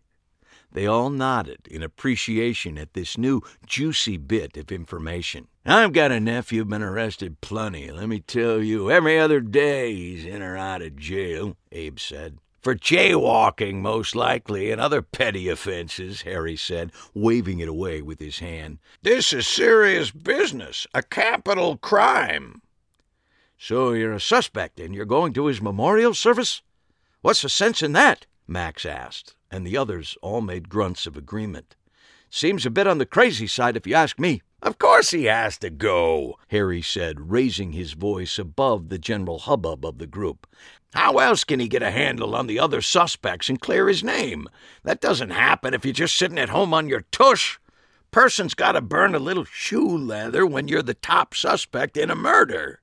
[0.72, 5.48] They all nodded in appreciation at this new juicy bit of information.
[5.66, 8.92] I've got a nephew been arrested plenty, let me tell you.
[8.92, 12.40] Every other day he's in or out of jail, Abe said.
[12.62, 18.40] For jaywalking, most likely, and other petty offenses, Harry said, waving it away with his
[18.40, 18.80] hand.
[19.04, 22.64] This is serious business, a capital crime.
[23.58, 26.62] So you're a suspect and you're going to his memorial service?
[27.22, 28.26] What's the sense in that?
[28.48, 31.76] Max asked, and the others all made grunts of agreement.
[32.30, 34.42] Seems a bit on the crazy side, if you ask me.
[34.62, 39.86] Of course he has to go, Harry said, raising his voice above the general hubbub
[39.86, 40.48] of the group.
[40.94, 44.48] How else can he get a handle on the other suspects and clear his name?
[44.84, 47.60] That doesn't happen if you're just sitting at home on your tush.
[48.12, 52.16] Person's got to burn a little shoe leather when you're the top suspect in a
[52.16, 52.80] murder.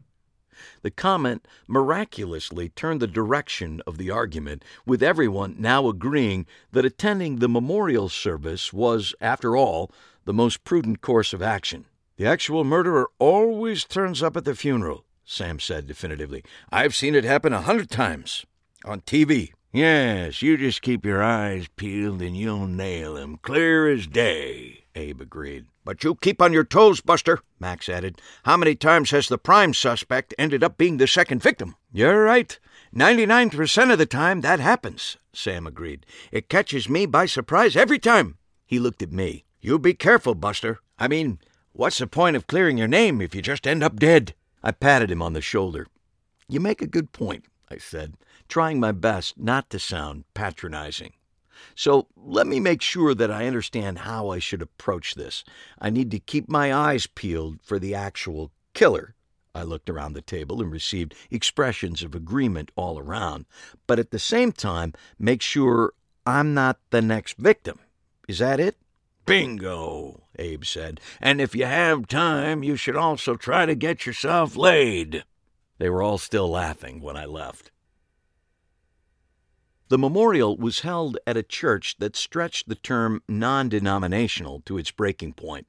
[0.82, 7.36] The comment miraculously turned the direction of the argument, with everyone now agreeing that attending
[7.36, 9.90] the memorial service was, after all,
[10.24, 11.86] the most prudent course of action.
[12.16, 16.44] The actual murderer always turns up at the funeral, Sam said definitively.
[16.70, 18.44] I've seen it happen a hundred times.
[18.84, 19.52] On TV.
[19.72, 25.20] Yes, you just keep your eyes peeled and you'll nail him clear as day, Abe
[25.20, 25.66] agreed.
[25.84, 28.20] But you keep on your toes, Buster, Max added.
[28.44, 31.76] How many times has the prime suspect ended up being the second victim?
[31.92, 32.58] You're right.
[32.92, 36.04] Ninety-nine percent of the time that happens, Sam agreed.
[36.30, 38.36] It catches me by surprise every time.
[38.66, 39.44] He looked at me.
[39.60, 40.80] You be careful, Buster.
[40.98, 41.38] I mean,
[41.72, 44.34] what's the point of clearing your name if you just end up dead?
[44.62, 45.86] I patted him on the shoulder.
[46.48, 48.14] You make a good point, I said,
[48.48, 51.14] trying my best not to sound patronizing.
[51.74, 55.44] So let me make sure that I understand how I should approach this.
[55.78, 59.14] I need to keep my eyes peeled for the actual killer.
[59.54, 63.44] I looked around the table and received expressions of agreement all around,
[63.86, 65.92] but at the same time, make sure
[66.24, 67.78] I'm not the next victim.
[68.28, 68.76] Is that it?
[69.26, 71.00] Bingo, Abe said.
[71.20, 75.24] And if you have time, you should also try to get yourself laid.
[75.78, 77.71] They were all still laughing when I left.
[79.92, 84.90] The memorial was held at a church that stretched the term non denominational to its
[84.90, 85.66] breaking point.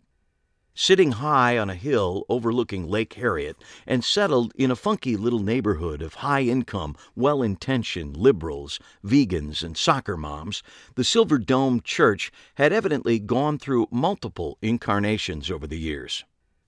[0.74, 6.02] Sitting high on a hill overlooking Lake Harriet and settled in a funky little neighborhood
[6.02, 10.64] of high income, well intentioned liberals, vegans, and soccer moms,
[10.96, 16.24] the Silver Dome Church had evidently gone through multiple incarnations over the years.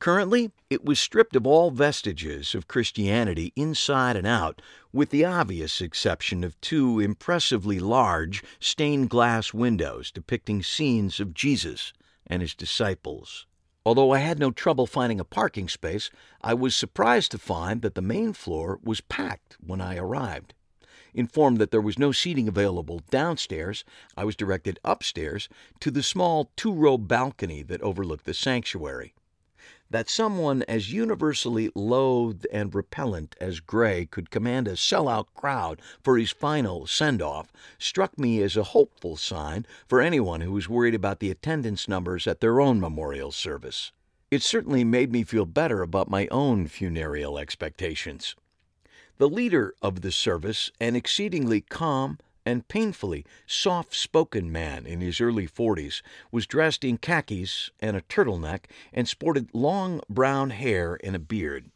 [0.06, 4.62] Currently, it was stripped of all vestiges of Christianity inside and out,
[4.94, 11.91] with the obvious exception of two impressively large stained glass windows depicting scenes of Jesus
[12.28, 13.48] and his disciples.
[13.84, 17.96] Although I had no trouble finding a parking space, I was surprised to find that
[17.96, 20.54] the main floor was packed when I arrived.
[21.15, 23.84] Informed that there was no seating available downstairs,
[24.15, 29.15] I was directed upstairs to the small two row balcony that overlooked the sanctuary.
[29.89, 36.17] That someone as universally loathed and repellent as Gray could command a sellout crowd for
[36.17, 40.95] his final send off struck me as a hopeful sign for anyone who was worried
[40.95, 43.91] about the attendance numbers at their own memorial service.
[44.32, 48.36] It certainly made me feel better about my own funereal expectations.
[49.17, 55.19] The leader of the service, an exceedingly calm, and painfully soft spoken man in his
[55.19, 61.15] early forties, was dressed in khakis and a turtleneck and sported long brown hair and
[61.15, 61.71] a beard.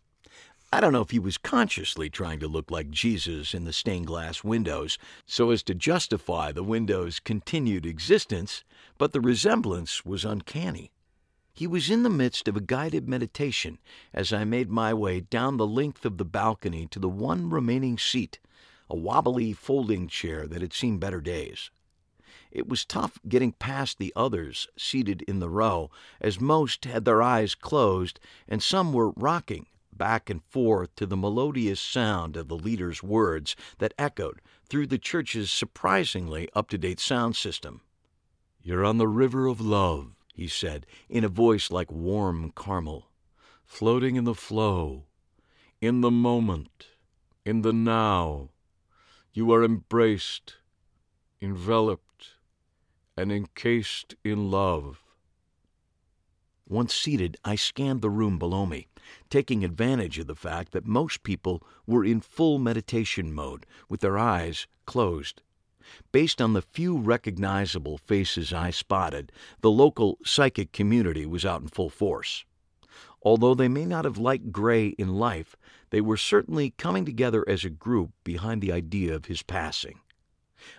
[0.72, 4.06] I don't know if he was consciously trying to look like Jesus in the stained
[4.06, 8.64] glass windows so as to justify the window's continued existence,
[9.00, 10.92] but the resemblance was uncanny.
[11.56, 13.80] He was in the midst of a guided meditation
[14.14, 17.98] as I made my way down the length of the balcony to the one remaining
[17.98, 18.40] seat
[18.90, 21.70] a wobbly folding chair that had seen better days.
[22.52, 27.22] It was tough getting past the others seated in the row, as most had their
[27.22, 32.58] eyes closed and some were rocking back and forth to the melodious sound of the
[32.58, 37.82] leader's words that echoed through the church's surprisingly up to date sound system.
[38.62, 43.10] You're on the river of love, he said, in a voice like warm caramel,
[43.66, 45.06] floating in the flow,
[45.82, 46.88] in the moment,
[47.46, 48.50] in the now
[49.40, 50.58] you are embraced,
[51.42, 52.34] enveloped,
[53.16, 55.02] and encased in love.
[56.68, 58.90] Once seated, I scanned the room below me,
[59.30, 64.18] taking advantage of the fact that most people were in full meditation mode, with their
[64.18, 65.42] eyes closed.
[66.12, 71.70] Based on the few recognizable faces I spotted, the local psychic community was out in
[71.70, 72.44] full force.
[73.22, 75.56] Although they may not have liked Gray in life,
[75.90, 80.00] they were certainly coming together as a group behind the idea of his passing.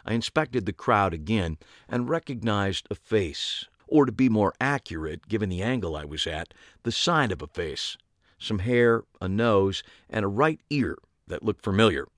[0.05, 5.49] I inspected the crowd again and recognized a face, or to be more accurate, given
[5.49, 7.97] the angle I was at, the side of a face
[8.41, 12.09] some hair, a nose, and a right ear that looked familiar.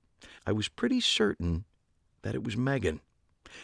[0.46, 1.64] I was pretty certain
[2.22, 3.00] that it was Megan,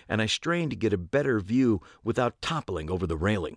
[0.09, 3.57] and I strained to get a better view without toppling over the railing.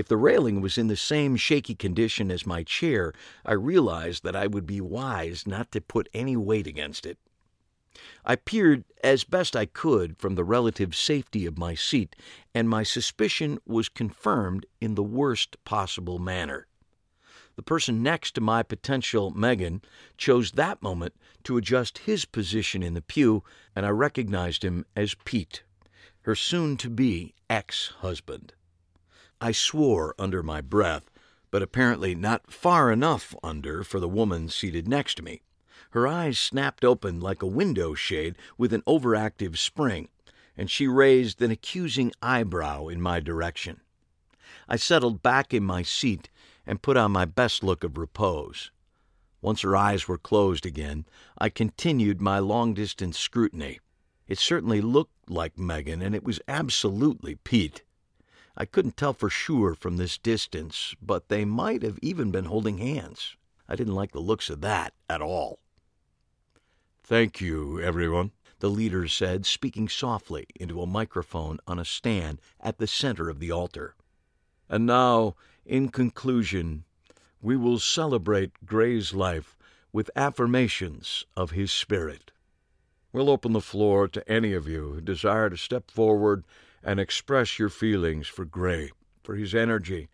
[0.00, 3.12] If the railing was in the same shaky condition as my chair,
[3.44, 7.18] I realized that I would be wise not to put any weight against it.
[8.24, 12.16] I peered as best I could from the relative safety of my seat,
[12.54, 16.66] and my suspicion was confirmed in the worst possible manner.
[17.56, 19.82] The person next to my potential Megan
[20.16, 23.44] chose that moment to adjust his position in the pew,
[23.76, 25.62] and I recognized him as Pete,
[26.22, 28.54] her soon to be ex husband.
[29.40, 31.10] I swore under my breath,
[31.50, 35.40] but apparently not far enough under for the woman seated next to me.
[35.90, 40.08] Her eyes snapped open like a window shade with an overactive spring,
[40.56, 43.80] and she raised an accusing eyebrow in my direction.
[44.68, 46.28] I settled back in my seat
[46.66, 48.70] and put on my best look of repose.
[49.40, 51.06] Once her eyes were closed again,
[51.38, 53.80] I continued my long distance scrutiny.
[54.28, 57.82] It certainly looked like Megan, and it was absolutely Pete.
[58.56, 62.78] I couldn't tell for sure from this distance, but they might have even been holding
[62.78, 63.36] hands.
[63.68, 65.60] I didn't like the looks of that at all.
[67.02, 72.78] Thank you, everyone, the leader said, speaking softly into a microphone on a stand at
[72.78, 73.94] the center of the altar.
[74.68, 75.34] And now,
[75.64, 76.84] in conclusion,
[77.42, 79.56] we will celebrate Gray's life
[79.92, 82.30] with affirmations of his spirit.
[83.12, 86.44] We'll open the floor to any of you who desire to step forward
[86.82, 88.90] and express your feelings for Gray,
[89.22, 90.08] for his energy,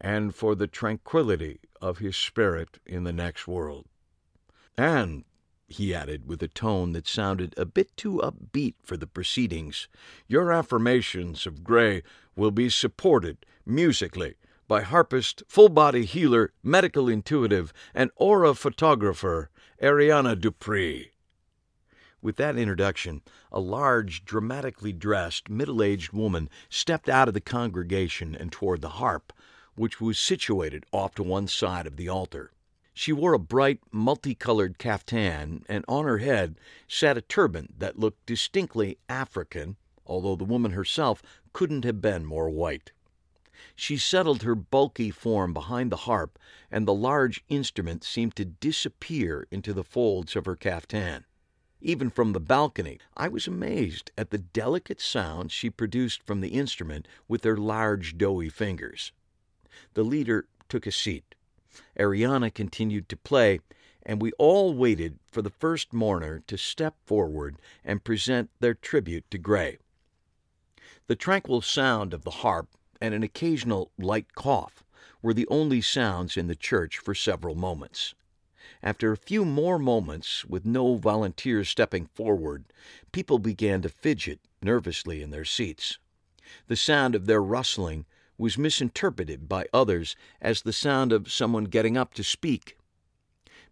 [0.00, 3.86] and for the tranquility of his spirit in the next world.
[4.76, 5.24] And,
[5.66, 9.88] he added with a tone that sounded a bit too upbeat for the proceedings,
[10.26, 12.02] your affirmations of Gray
[12.34, 14.34] will be supported musically
[14.66, 19.50] by harpist, full body healer, medical intuitive, and aura photographer
[19.82, 21.12] Ariana Dupree.
[22.20, 28.34] With that introduction, a large, dramatically dressed, middle aged woman stepped out of the congregation
[28.34, 29.32] and toward the harp,
[29.76, 32.50] which was situated off to one side of the altar.
[32.92, 36.58] She wore a bright, multicolored caftan, and on her head
[36.88, 42.50] sat a turban that looked distinctly African, although the woman herself couldn't have been more
[42.50, 42.90] white.
[43.76, 46.36] She settled her bulky form behind the harp,
[46.68, 51.24] and the large instrument seemed to disappear into the folds of her caftan.
[51.80, 56.48] Even from the balcony, I was amazed at the delicate sounds she produced from the
[56.48, 59.12] instrument with her large, doughy fingers.
[59.94, 61.34] The leader took a seat.
[61.96, 63.60] Ariana continued to play,
[64.04, 69.30] and we all waited for the first mourner to step forward and present their tribute
[69.30, 69.78] to Gray.
[71.06, 72.68] The tranquil sound of the harp
[73.00, 74.82] and an occasional light cough
[75.22, 78.14] were the only sounds in the church for several moments.
[78.82, 82.64] After a few more moments, with no volunteers stepping forward,
[83.12, 85.98] people began to fidget nervously in their seats.
[86.66, 88.06] The sound of their rustling
[88.36, 92.78] was misinterpreted by others as the sound of someone getting up to speak.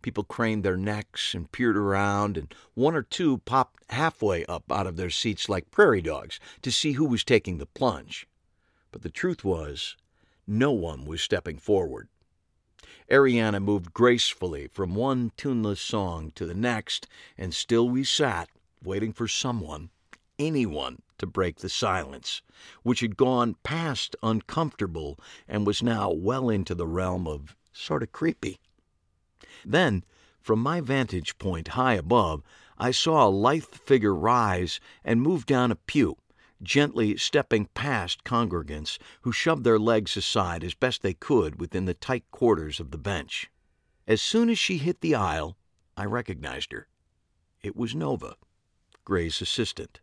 [0.02, 4.86] People craned their necks and peered around, and one or two popped halfway up out
[4.86, 8.28] of their seats like prairie dogs to see who was taking the plunge.
[8.92, 9.96] But the truth was,
[10.46, 12.08] no one was stepping forward.
[13.10, 17.06] Ariana moved gracefully from one tuneless song to the next,
[17.38, 18.48] and still we sat,
[18.82, 19.90] waiting for someone,
[20.38, 22.42] anyone, to break the silence,
[22.82, 28.10] which had gone past uncomfortable and was now well into the realm of sort of
[28.10, 28.58] creepy.
[29.64, 30.04] Then,
[30.40, 32.42] from my vantage point high above,
[32.76, 36.16] I saw a lithe figure rise and move down a pew
[36.62, 41.94] gently stepping past congregants who shoved their legs aside as best they could within the
[41.94, 43.50] tight quarters of the bench.
[44.06, 45.56] As soon as she hit the aisle,
[45.96, 46.88] I recognized her.
[47.62, 48.36] It was Nova,
[49.04, 50.00] Gray's assistant.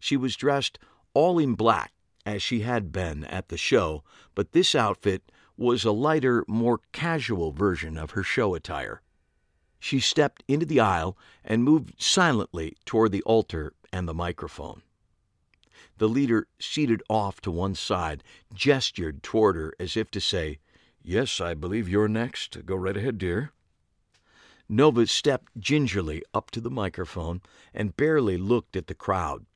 [0.00, 0.78] She was dressed
[1.14, 1.92] all in black,
[2.24, 4.04] as she had been at the show,
[4.34, 9.02] but this outfit was a lighter, more casual version of her show attire.
[9.80, 14.82] She stepped into the aisle and moved silently toward the altar and the microphone.
[15.98, 18.22] The leader, seated off to one side,
[18.54, 20.60] gestured toward her as if to say,
[21.02, 22.64] Yes, I believe you're next.
[22.64, 23.52] Go right ahead, dear.
[24.68, 27.40] Nova stepped gingerly up to the microphone
[27.72, 29.46] and barely looked at the crowd,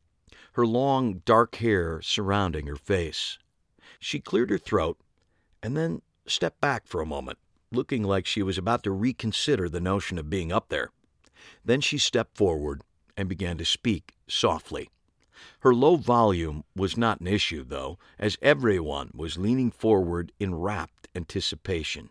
[0.54, 3.38] her long, dark hair surrounding her face.
[4.00, 4.98] She cleared her throat
[5.62, 7.38] and then stepped back for a moment,
[7.70, 10.90] looking like she was about to reconsider the notion of being up there.
[11.64, 12.82] Then she stepped forward
[13.16, 14.88] and began to speak softly.
[15.60, 21.08] Her low volume was not an issue, though, as everyone was leaning forward in rapt
[21.14, 22.10] anticipation.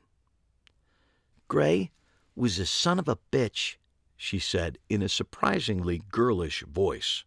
[1.48, 1.92] Gray
[2.36, 3.76] was a son of a bitch,
[4.16, 7.24] she said in a surprisingly girlish voice.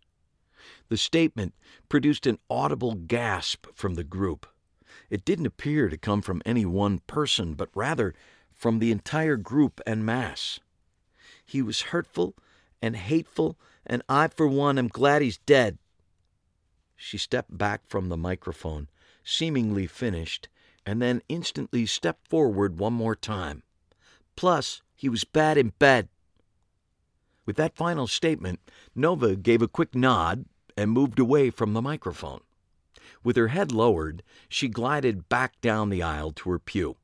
[0.88, 1.54] The statement
[1.88, 4.46] produced an audible gasp from the group.
[5.10, 8.14] It didn't appear to come from any one person, but rather
[8.52, 10.60] from the entire group and mass.
[11.44, 12.34] He was hurtful
[12.80, 15.78] and hateful, and I, for one, am glad he's dead.
[16.96, 18.88] She stepped back from the microphone,
[19.24, 20.48] seemingly finished,
[20.86, 23.62] and then instantly stepped forward one more time.
[24.36, 26.08] Plus, he was bad in bed.
[27.46, 28.60] With that final statement,
[28.94, 32.40] Nova gave a quick nod and moved away from the microphone.
[33.22, 36.96] With her head lowered, she glided back down the aisle to her pew.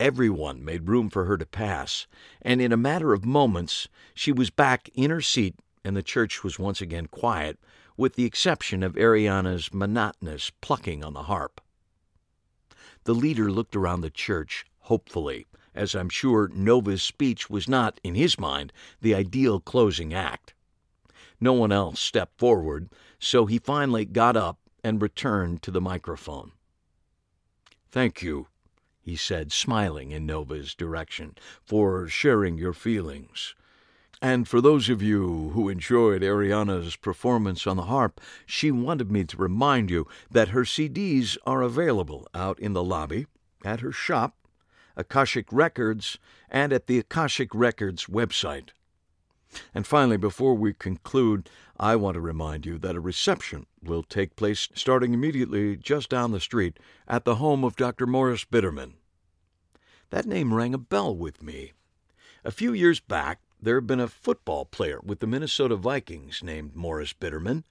[0.00, 2.06] Everyone made room for her to pass,
[2.42, 5.54] and in a matter of moments she was back in her seat
[5.84, 7.58] and the church was once again quiet
[7.96, 11.60] with the exception of Ariana's monotonous plucking on the harp.
[13.04, 18.14] The leader looked around the church hopefully, as I'm sure Nova's speech was not, in
[18.14, 20.54] his mind, the ideal closing act.
[21.40, 26.52] No one else stepped forward, so he finally got up and returned to the microphone.
[27.90, 28.48] Thank you,
[29.00, 33.54] he said, smiling in Nova's direction, for sharing your feelings.
[34.24, 39.24] And for those of you who enjoyed Ariana's performance on the harp, she wanted me
[39.24, 43.26] to remind you that her CDs are available out in the lobby,
[43.66, 44.34] at her shop,
[44.96, 46.18] Akashic Records,
[46.48, 48.70] and at the Akashic Records website.
[49.74, 54.36] And finally, before we conclude, I want to remind you that a reception will take
[54.36, 58.06] place starting immediately just down the street at the home of Dr.
[58.06, 58.94] Morris Bitterman.
[60.08, 61.72] That name rang a bell with me.
[62.42, 66.76] A few years back, there had been a football player with the Minnesota Vikings named
[66.76, 67.64] Morris Bitterman.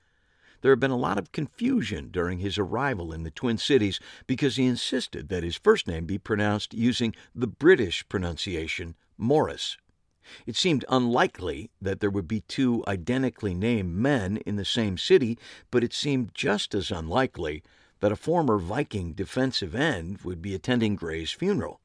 [0.62, 4.56] There had been a lot of confusion during his arrival in the Twin Cities because
[4.56, 9.78] he insisted that his first name be pronounced using the British pronunciation, Morris.
[10.48, 15.38] It seemed unlikely that there would be two identically named men in the same city,
[15.70, 17.62] but it seemed just as unlikely
[18.00, 21.82] that a former Viking defensive end would be attending Gray's funeral.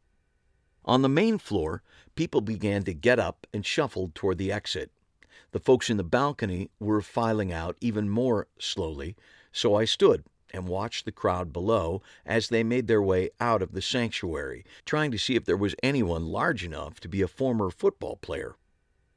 [0.89, 1.83] On the main floor,
[2.15, 4.91] people began to get up and shuffled toward the exit.
[5.53, 9.15] The folks in the balcony were filing out even more slowly,
[9.53, 13.73] so I stood and watched the crowd below as they made their way out of
[13.73, 17.69] the sanctuary, trying to see if there was anyone large enough to be a former
[17.69, 18.57] football player.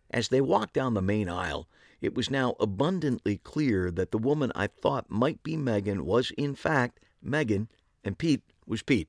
[0.09, 1.69] As they walked down the main aisle,
[2.01, 6.53] it was now abundantly clear that the woman I thought might be Megan was, in
[6.53, 7.69] fact, Megan,
[8.03, 9.07] and Pete was Pete.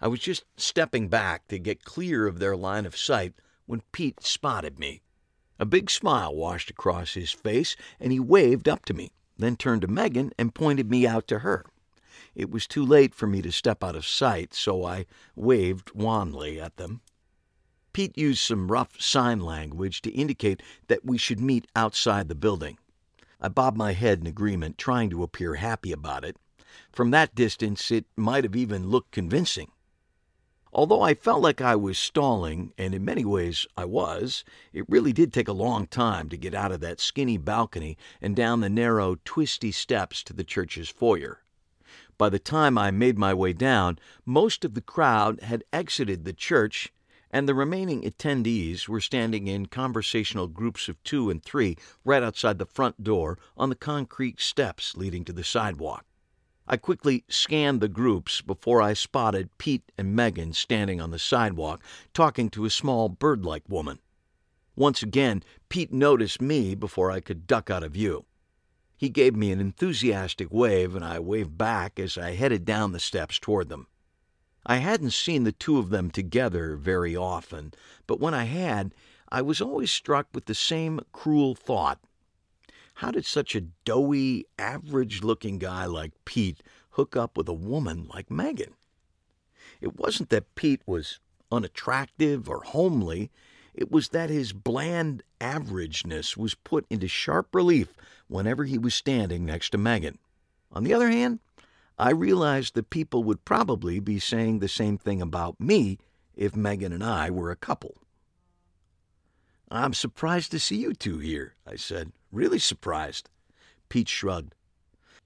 [0.00, 3.34] I was just stepping back to get clear of their line of sight
[3.66, 5.02] when Pete spotted me.
[5.58, 9.82] A big smile washed across his face, and he waved up to me then turned
[9.82, 11.64] to Megan and pointed me out to her.
[12.34, 16.60] It was too late for me to step out of sight, so I waved wanly
[16.60, 17.00] at them.
[17.92, 22.78] Pete used some rough sign language to indicate that we should meet outside the building.
[23.40, 26.36] I bobbed my head in agreement, trying to appear happy about it.
[26.92, 29.70] From that distance, it might have even looked convincing.
[30.78, 35.12] Although I felt like I was stalling, and in many ways I was, it really
[35.12, 38.68] did take a long time to get out of that skinny balcony and down the
[38.68, 41.42] narrow, twisty steps to the church's foyer.
[42.16, 46.32] By the time I made my way down, most of the crowd had exited the
[46.32, 46.92] church,
[47.28, 52.58] and the remaining attendees were standing in conversational groups of two and three right outside
[52.60, 56.04] the front door on the concrete steps leading to the sidewalk.
[56.70, 61.82] I quickly scanned the groups before I spotted Pete and Megan standing on the sidewalk
[62.12, 64.00] talking to a small bird like woman.
[64.76, 68.26] Once again, Pete noticed me before I could duck out of view.
[68.98, 73.00] He gave me an enthusiastic wave, and I waved back as I headed down the
[73.00, 73.86] steps toward them.
[74.66, 77.72] I hadn't seen the two of them together very often,
[78.06, 78.94] but when I had,
[79.30, 82.00] I was always struck with the same cruel thought
[82.98, 88.08] how did such a doughy, average looking guy like Pete hook up with a woman
[88.12, 88.74] like Megan?
[89.80, 91.20] It wasn't that Pete was
[91.52, 93.30] unattractive or homely,
[93.72, 97.94] it was that his bland averageness was put into sharp relief
[98.26, 100.18] whenever he was standing next to Megan.
[100.72, 101.38] On the other hand,
[102.00, 105.98] I realized that people would probably be saying the same thing about me
[106.34, 107.94] if Megan and I were a couple.
[109.70, 112.12] I'm surprised to see you two here, I said.
[112.32, 113.28] Really surprised.
[113.88, 114.54] Pete shrugged.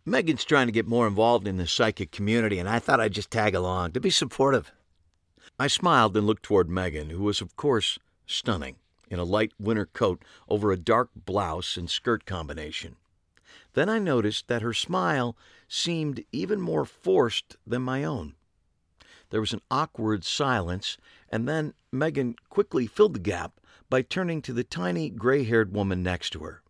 [0.04, 3.30] Megan's trying to get more involved in the psychic community, and I thought I'd just
[3.30, 4.72] tag along to be supportive.
[5.60, 8.76] I smiled and looked toward Megan, who was, of course, stunning,
[9.10, 12.96] in a light winter coat over a dark blouse and skirt combination.
[13.74, 15.36] Then I noticed that her smile
[15.68, 18.34] seemed even more forced than my own.
[19.30, 23.60] There was an awkward silence, and then Megan quickly filled the gap
[23.92, 26.62] by turning to the tiny gray haired woman next to her.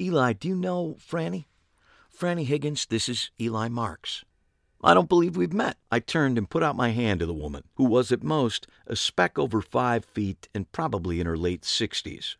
[0.00, 1.44] Eli, do you know Franny?
[2.12, 4.24] Franny Higgins, this is Eli Marks.
[4.82, 5.76] I don't believe we've met.
[5.88, 8.96] I turned and put out my hand to the woman, who was at most a
[8.96, 12.36] speck over five feet and probably in her late sixties.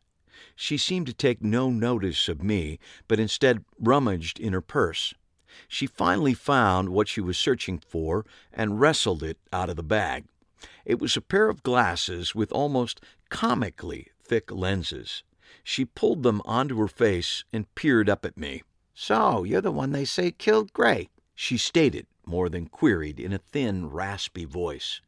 [0.56, 5.14] She seemed to take no notice of me, but instead rummaged in her purse.
[5.68, 10.24] She finally found what she was searching for and wrestled it out of the bag.
[10.84, 13.00] It was a pair of glasses with almost
[13.30, 15.22] comically thick lenses.
[15.64, 18.62] She pulled them onto her face and peered up at me.
[18.92, 23.38] So, you're the one they say killed Gray, she stated, more than queried, in a
[23.38, 25.00] thin, raspy voice.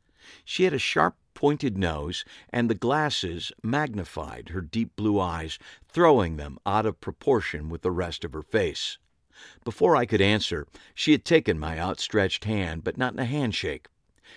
[0.44, 6.36] She had a sharp, pointed nose, and the glasses magnified her deep blue eyes, throwing
[6.36, 8.96] them out of proportion with the rest of her face.
[9.64, 13.88] Before I could answer, she had taken my outstretched hand, but not in a handshake.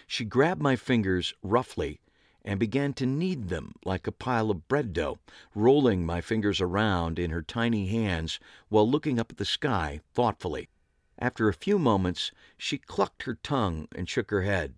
[0.07, 1.99] She grabbed my fingers roughly
[2.43, 5.17] and began to knead them like a pile of bread dough,
[5.55, 8.39] rolling my fingers around in her tiny hands
[8.69, 10.69] while looking up at the sky thoughtfully.
[11.17, 14.75] After a few moments, she clucked her tongue and shook her head.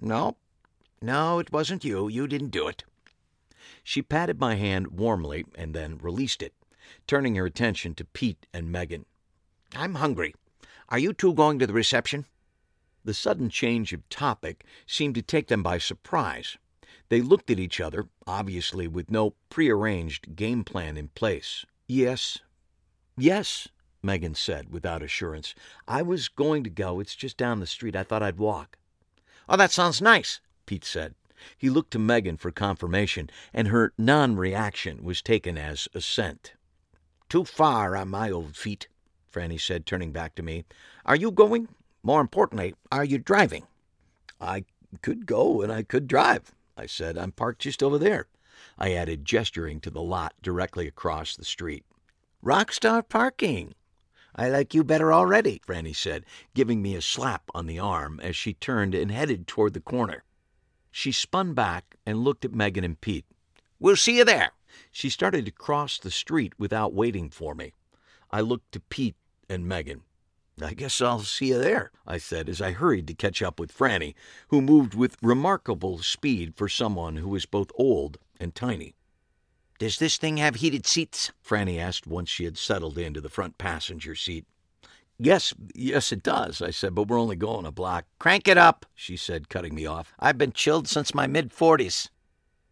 [0.00, 0.36] No,
[1.00, 2.08] no, it wasn't you.
[2.08, 2.84] You didn't do it.
[3.82, 6.52] She patted my hand warmly and then released it,
[7.06, 9.06] turning her attention to Pete and Megan.
[9.74, 10.34] I'm hungry.
[10.88, 12.26] Are you two going to the reception?
[13.06, 16.58] The sudden change of topic seemed to take them by surprise.
[17.08, 21.64] They looked at each other, obviously with no prearranged game plan in place.
[21.86, 22.38] Yes.
[23.16, 23.68] Yes,
[24.02, 25.54] Megan said without assurance.
[25.86, 26.98] I was going to go.
[26.98, 27.94] It's just down the street.
[27.94, 28.76] I thought I'd walk.
[29.48, 31.14] Oh, that sounds nice, Pete said.
[31.56, 36.54] He looked to Megan for confirmation, and her non reaction was taken as assent.
[37.28, 38.88] Too far on my old feet,
[39.32, 40.64] Franny said, turning back to me.
[41.04, 41.68] Are you going?
[42.06, 43.64] More importantly, are you driving?
[44.40, 44.64] I
[45.02, 47.18] could go and I could drive, I said.
[47.18, 48.28] I'm parked just over there.
[48.78, 51.84] I added, gesturing to the lot directly across the street.
[52.44, 53.74] Rockstar parking.
[54.36, 58.36] I like you better already, Franny said, giving me a slap on the arm as
[58.36, 60.22] she turned and headed toward the corner.
[60.92, 63.26] She spun back and looked at Megan and Pete.
[63.80, 64.52] We'll see you there.
[64.92, 67.72] She started to cross the street without waiting for me.
[68.30, 69.16] I looked to Pete
[69.48, 70.02] and Megan.
[70.62, 73.76] I guess I'll see you there, I said as I hurried to catch up with
[73.76, 74.14] Franny,
[74.48, 78.94] who moved with remarkable speed for someone who was both old and tiny.
[79.78, 81.30] Does this thing have heated seats?
[81.46, 84.46] Franny asked once she had settled into the front passenger seat.
[85.18, 88.06] Yes, yes, it does, I said, but we're only going a block.
[88.18, 90.14] Crank it up, she said, cutting me off.
[90.18, 92.08] I've been chilled since my mid 40s.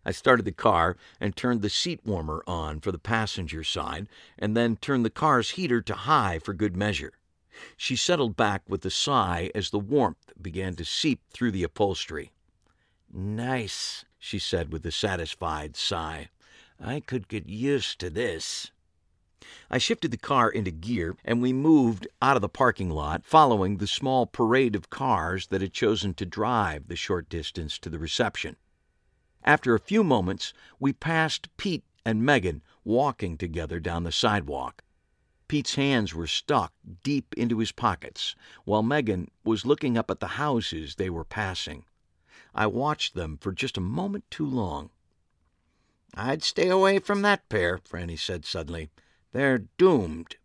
[0.06, 4.08] I started the car and turned the seat warmer on for the passenger side,
[4.38, 7.12] and then turned the car's heater to high for good measure.
[7.76, 12.32] She settled back with a sigh as the warmth began to seep through the upholstery.
[13.12, 16.30] Nice, she said with a satisfied sigh.
[16.80, 18.70] I could get used to this.
[19.70, 23.76] I shifted the car into gear and we moved out of the parking lot, following
[23.76, 27.98] the small parade of cars that had chosen to drive the short distance to the
[27.98, 28.56] reception.
[29.44, 34.83] After a few moments, we passed Pete and Megan walking together down the sidewalk.
[35.54, 36.72] Pete's hands were stuck
[37.04, 38.34] deep into his pockets,
[38.64, 41.84] while Megan was looking up at the houses they were passing.
[42.52, 44.90] I watched them for just a moment too long.
[46.12, 48.90] I'd stay away from that pair, Franny said suddenly.
[49.30, 50.38] They're doomed.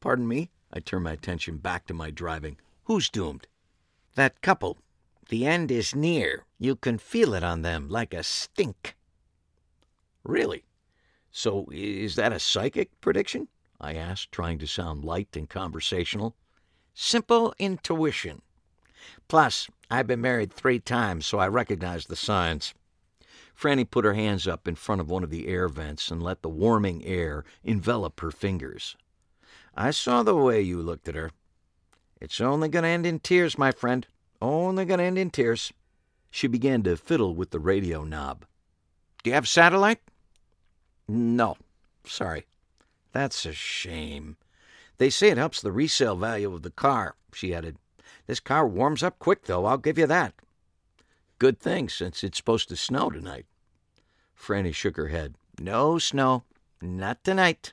[0.00, 0.50] Pardon me?
[0.70, 2.58] I turned my attention back to my driving.
[2.82, 3.46] Who's doomed?
[4.16, 4.76] That couple.
[5.30, 6.44] The end is near.
[6.58, 8.96] You can feel it on them like a stink.
[10.24, 10.66] Really?
[11.30, 13.48] So is that a psychic prediction?
[13.80, 16.34] I asked, trying to sound light and conversational.
[16.94, 18.42] Simple intuition.
[19.28, 22.74] Plus, I've been married three times, so I recognize the signs.
[23.58, 26.42] Franny put her hands up in front of one of the air vents and let
[26.42, 28.96] the warming air envelop her fingers.
[29.76, 31.30] I saw the way you looked at her.
[32.20, 34.06] It's only going to end in tears, my friend.
[34.40, 35.72] Only going to end in tears.
[36.30, 38.44] She began to fiddle with the radio knob.
[39.22, 40.00] Do you have satellite?
[41.06, 41.56] No.
[42.06, 42.46] Sorry.
[43.14, 44.36] That's a shame.
[44.98, 47.78] They say it helps the resale value of the car, she added.
[48.26, 50.34] This car warms up quick, though, I'll give you that.
[51.38, 53.46] Good thing, since it's supposed to snow tonight.
[54.36, 55.36] Franny shook her head.
[55.60, 56.42] No snow.
[56.82, 57.72] Not tonight.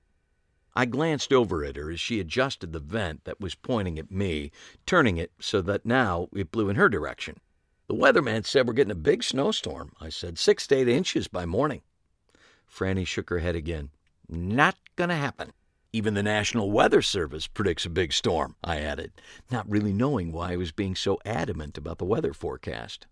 [0.75, 4.51] I glanced over at her as she adjusted the vent that was pointing at me,
[4.85, 7.39] turning it so that now it blew in her direction.
[7.87, 9.93] The weatherman said we're getting a big snowstorm.
[9.99, 11.81] I said six to eight inches by morning.
[12.71, 13.89] Franny shook her head again.
[14.33, 15.51] Not gonna happen.
[15.91, 19.11] Even the National Weather Service predicts a big storm, I added,
[19.51, 23.07] not really knowing why I was being so adamant about the weather forecast.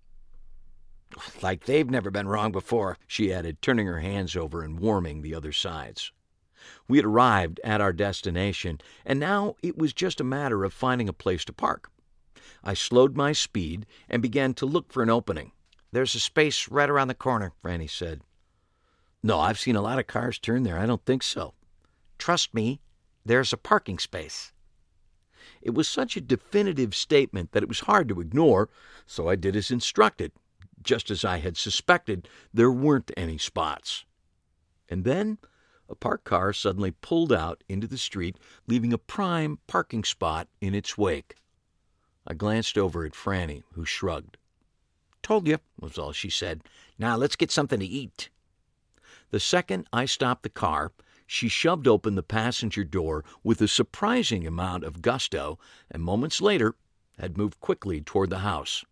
[1.41, 5.35] Like they've never been wrong before, she added, turning her hands over and warming the
[5.35, 6.13] other sides.
[6.87, 11.09] We had arrived at our destination, and now it was just a matter of finding
[11.09, 11.91] a place to park.
[12.63, 15.51] I slowed my speed and began to look for an opening.
[15.91, 18.21] There's a space right around the corner, Franny said.
[19.21, 20.77] No, I've seen a lot of cars turn there.
[20.77, 21.53] I don't think so.
[22.17, 22.79] Trust me,
[23.25, 24.53] there's a parking space.
[25.61, 28.69] It was such a definitive statement that it was hard to ignore,
[29.05, 30.31] so I did as instructed.
[30.81, 34.05] Just as I had suspected, there weren't any spots.
[34.87, 35.37] And then
[35.89, 40.73] a parked car suddenly pulled out into the street, leaving a prime parking spot in
[40.73, 41.35] its wake.
[42.25, 44.37] I glanced over at Franny, who shrugged.
[45.21, 46.63] Told you, was all she said.
[46.97, 48.29] Now let's get something to eat.
[49.31, 50.91] The second I stopped the car,
[51.27, 55.59] she shoved open the passenger door with a surprising amount of gusto,
[55.91, 56.75] and moments later
[57.19, 58.83] had moved quickly toward the house.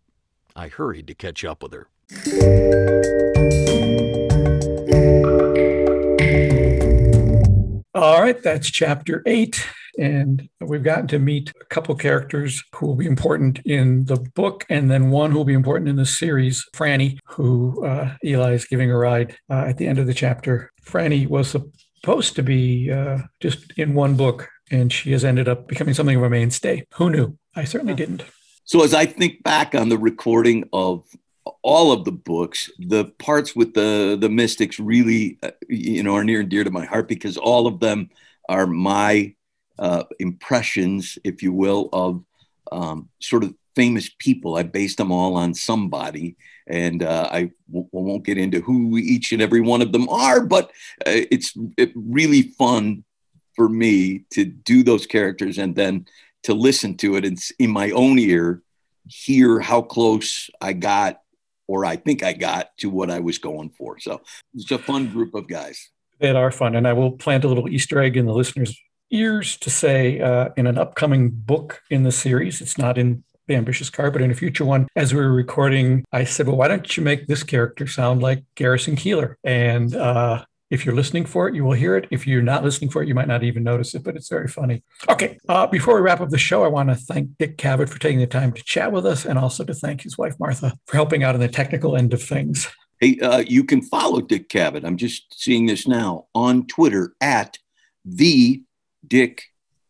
[0.54, 1.88] I hurried to catch up with her.
[7.94, 9.66] All right, that's chapter eight.
[9.98, 14.64] And we've gotten to meet a couple characters who will be important in the book,
[14.70, 18.64] and then one who will be important in the series, Franny, who uh, Eli is
[18.64, 20.70] giving a ride uh, at the end of the chapter.
[20.84, 25.66] Franny was supposed to be uh, just in one book, and she has ended up
[25.66, 26.84] becoming something of a mainstay.
[26.94, 27.36] Who knew?
[27.56, 28.24] I certainly didn't.
[28.64, 31.04] So as I think back on the recording of
[31.62, 32.70] all of the books.
[32.78, 36.70] The parts with the the mystics really, uh, you know, are near and dear to
[36.70, 38.10] my heart because all of them
[38.48, 39.34] are my
[39.78, 42.22] uh, impressions, if you will, of
[42.72, 44.56] um, sort of famous people.
[44.56, 49.32] I based them all on somebody, and uh, I w- won't get into who each
[49.32, 50.70] and every one of them are, but
[51.06, 53.04] uh, it's it really fun
[53.54, 56.06] for me to do those characters and then
[56.44, 58.62] to listen to it and in my own ear
[59.08, 61.20] hear how close I got
[61.66, 63.98] or I think I got to what I was going for.
[63.98, 64.20] So
[64.54, 65.90] it's a fun group of guys.
[66.18, 66.74] They are fun.
[66.74, 68.80] And I will plant a little Easter egg in the listeners'
[69.10, 73.54] ears to say uh, in an upcoming book in the series, it's not in the
[73.54, 76.68] Ambitious Card, but in a future one, as we were recording, I said, well, why
[76.68, 79.36] don't you make this character sound like Garrison Keillor?
[79.42, 82.06] And uh, if you're listening for it, you will hear it.
[82.10, 84.48] If you're not listening for it, you might not even notice it, but it's very
[84.48, 84.82] funny.
[85.08, 87.98] Okay, uh, before we wrap up the show, I want to thank Dick Cavett for
[87.98, 90.96] taking the time to chat with us and also to thank his wife, Martha, for
[90.96, 92.68] helping out on the technical end of things.
[93.00, 94.84] Hey, uh, you can follow Dick Cavett.
[94.84, 97.56] I'm just seeing this now on Twitter at
[98.04, 98.62] the
[99.06, 99.44] Dick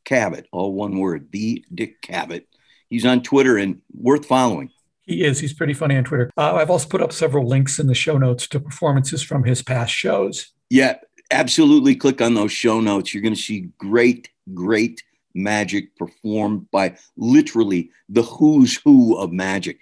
[0.04, 2.44] Cavett, all one word, the Dick Cavett.
[2.88, 4.70] He's on Twitter and worth following.
[5.02, 5.40] He is.
[5.40, 6.30] He's pretty funny on Twitter.
[6.36, 9.62] Uh, I've also put up several links in the show notes to performances from his
[9.62, 10.52] past shows.
[10.70, 10.96] Yeah,
[11.30, 11.94] absolutely.
[11.96, 13.12] Click on those show notes.
[13.12, 15.02] You're going to see great, great
[15.34, 19.80] magic performed by literally the who's who of magic.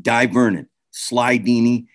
[0.00, 1.86] Dai Vernon, Slydini,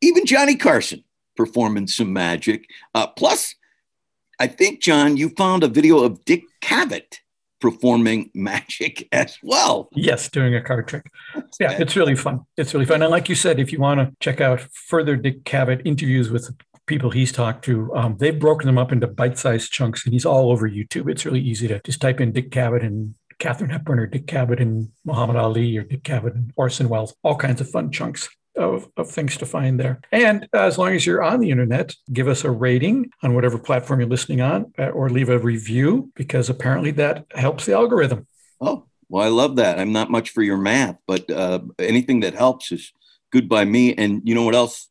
[0.00, 1.04] even Johnny Carson
[1.36, 2.68] performing some magic.
[2.94, 3.54] Uh, plus,
[4.40, 7.18] I think, John, you found a video of Dick Cavett
[7.60, 9.90] performing magic as well.
[9.92, 11.04] Yes, doing a card trick.
[11.60, 12.40] Yeah, it's really fun.
[12.56, 13.02] It's really fun.
[13.02, 16.56] And like you said, if you want to check out further Dick Cavett interviews with
[16.86, 20.50] people he's talked to, um, they've broken them up into bite-sized chunks, and he's all
[20.50, 21.10] over YouTube.
[21.10, 24.60] It's really easy to just type in Dick Cavett and Katharine Hepburn or Dick Cavett
[24.60, 28.30] and Muhammad Ali or Dick Cavett and Orson Welles, all kinds of fun chunks
[28.60, 30.00] of, of things to find there.
[30.12, 34.00] And as long as you're on the internet, give us a rating on whatever platform
[34.00, 38.26] you're listening on uh, or leave a review because apparently that helps the algorithm.
[38.60, 39.78] Oh, well, I love that.
[39.78, 42.92] I'm not much for your math, but uh, anything that helps is
[43.32, 43.94] good by me.
[43.94, 44.88] And you know what else?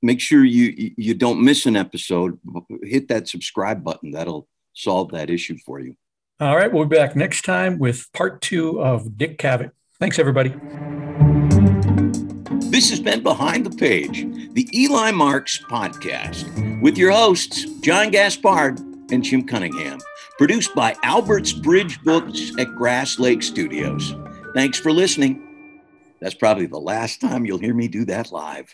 [0.00, 2.38] Make sure you you don't miss an episode.
[2.84, 4.12] Hit that subscribe button.
[4.12, 5.96] That'll solve that issue for you.
[6.38, 9.72] All right, we'll be back next time with part two of Dick Cavett.
[9.98, 10.54] Thanks, everybody.
[12.78, 18.78] This has been Behind the Page, the Eli Marks podcast, with your hosts, John Gaspard
[19.10, 19.98] and Jim Cunningham,
[20.38, 24.14] produced by Albert's Bridge Books at Grass Lake Studios.
[24.54, 25.82] Thanks for listening.
[26.20, 28.72] That's probably the last time you'll hear me do that live.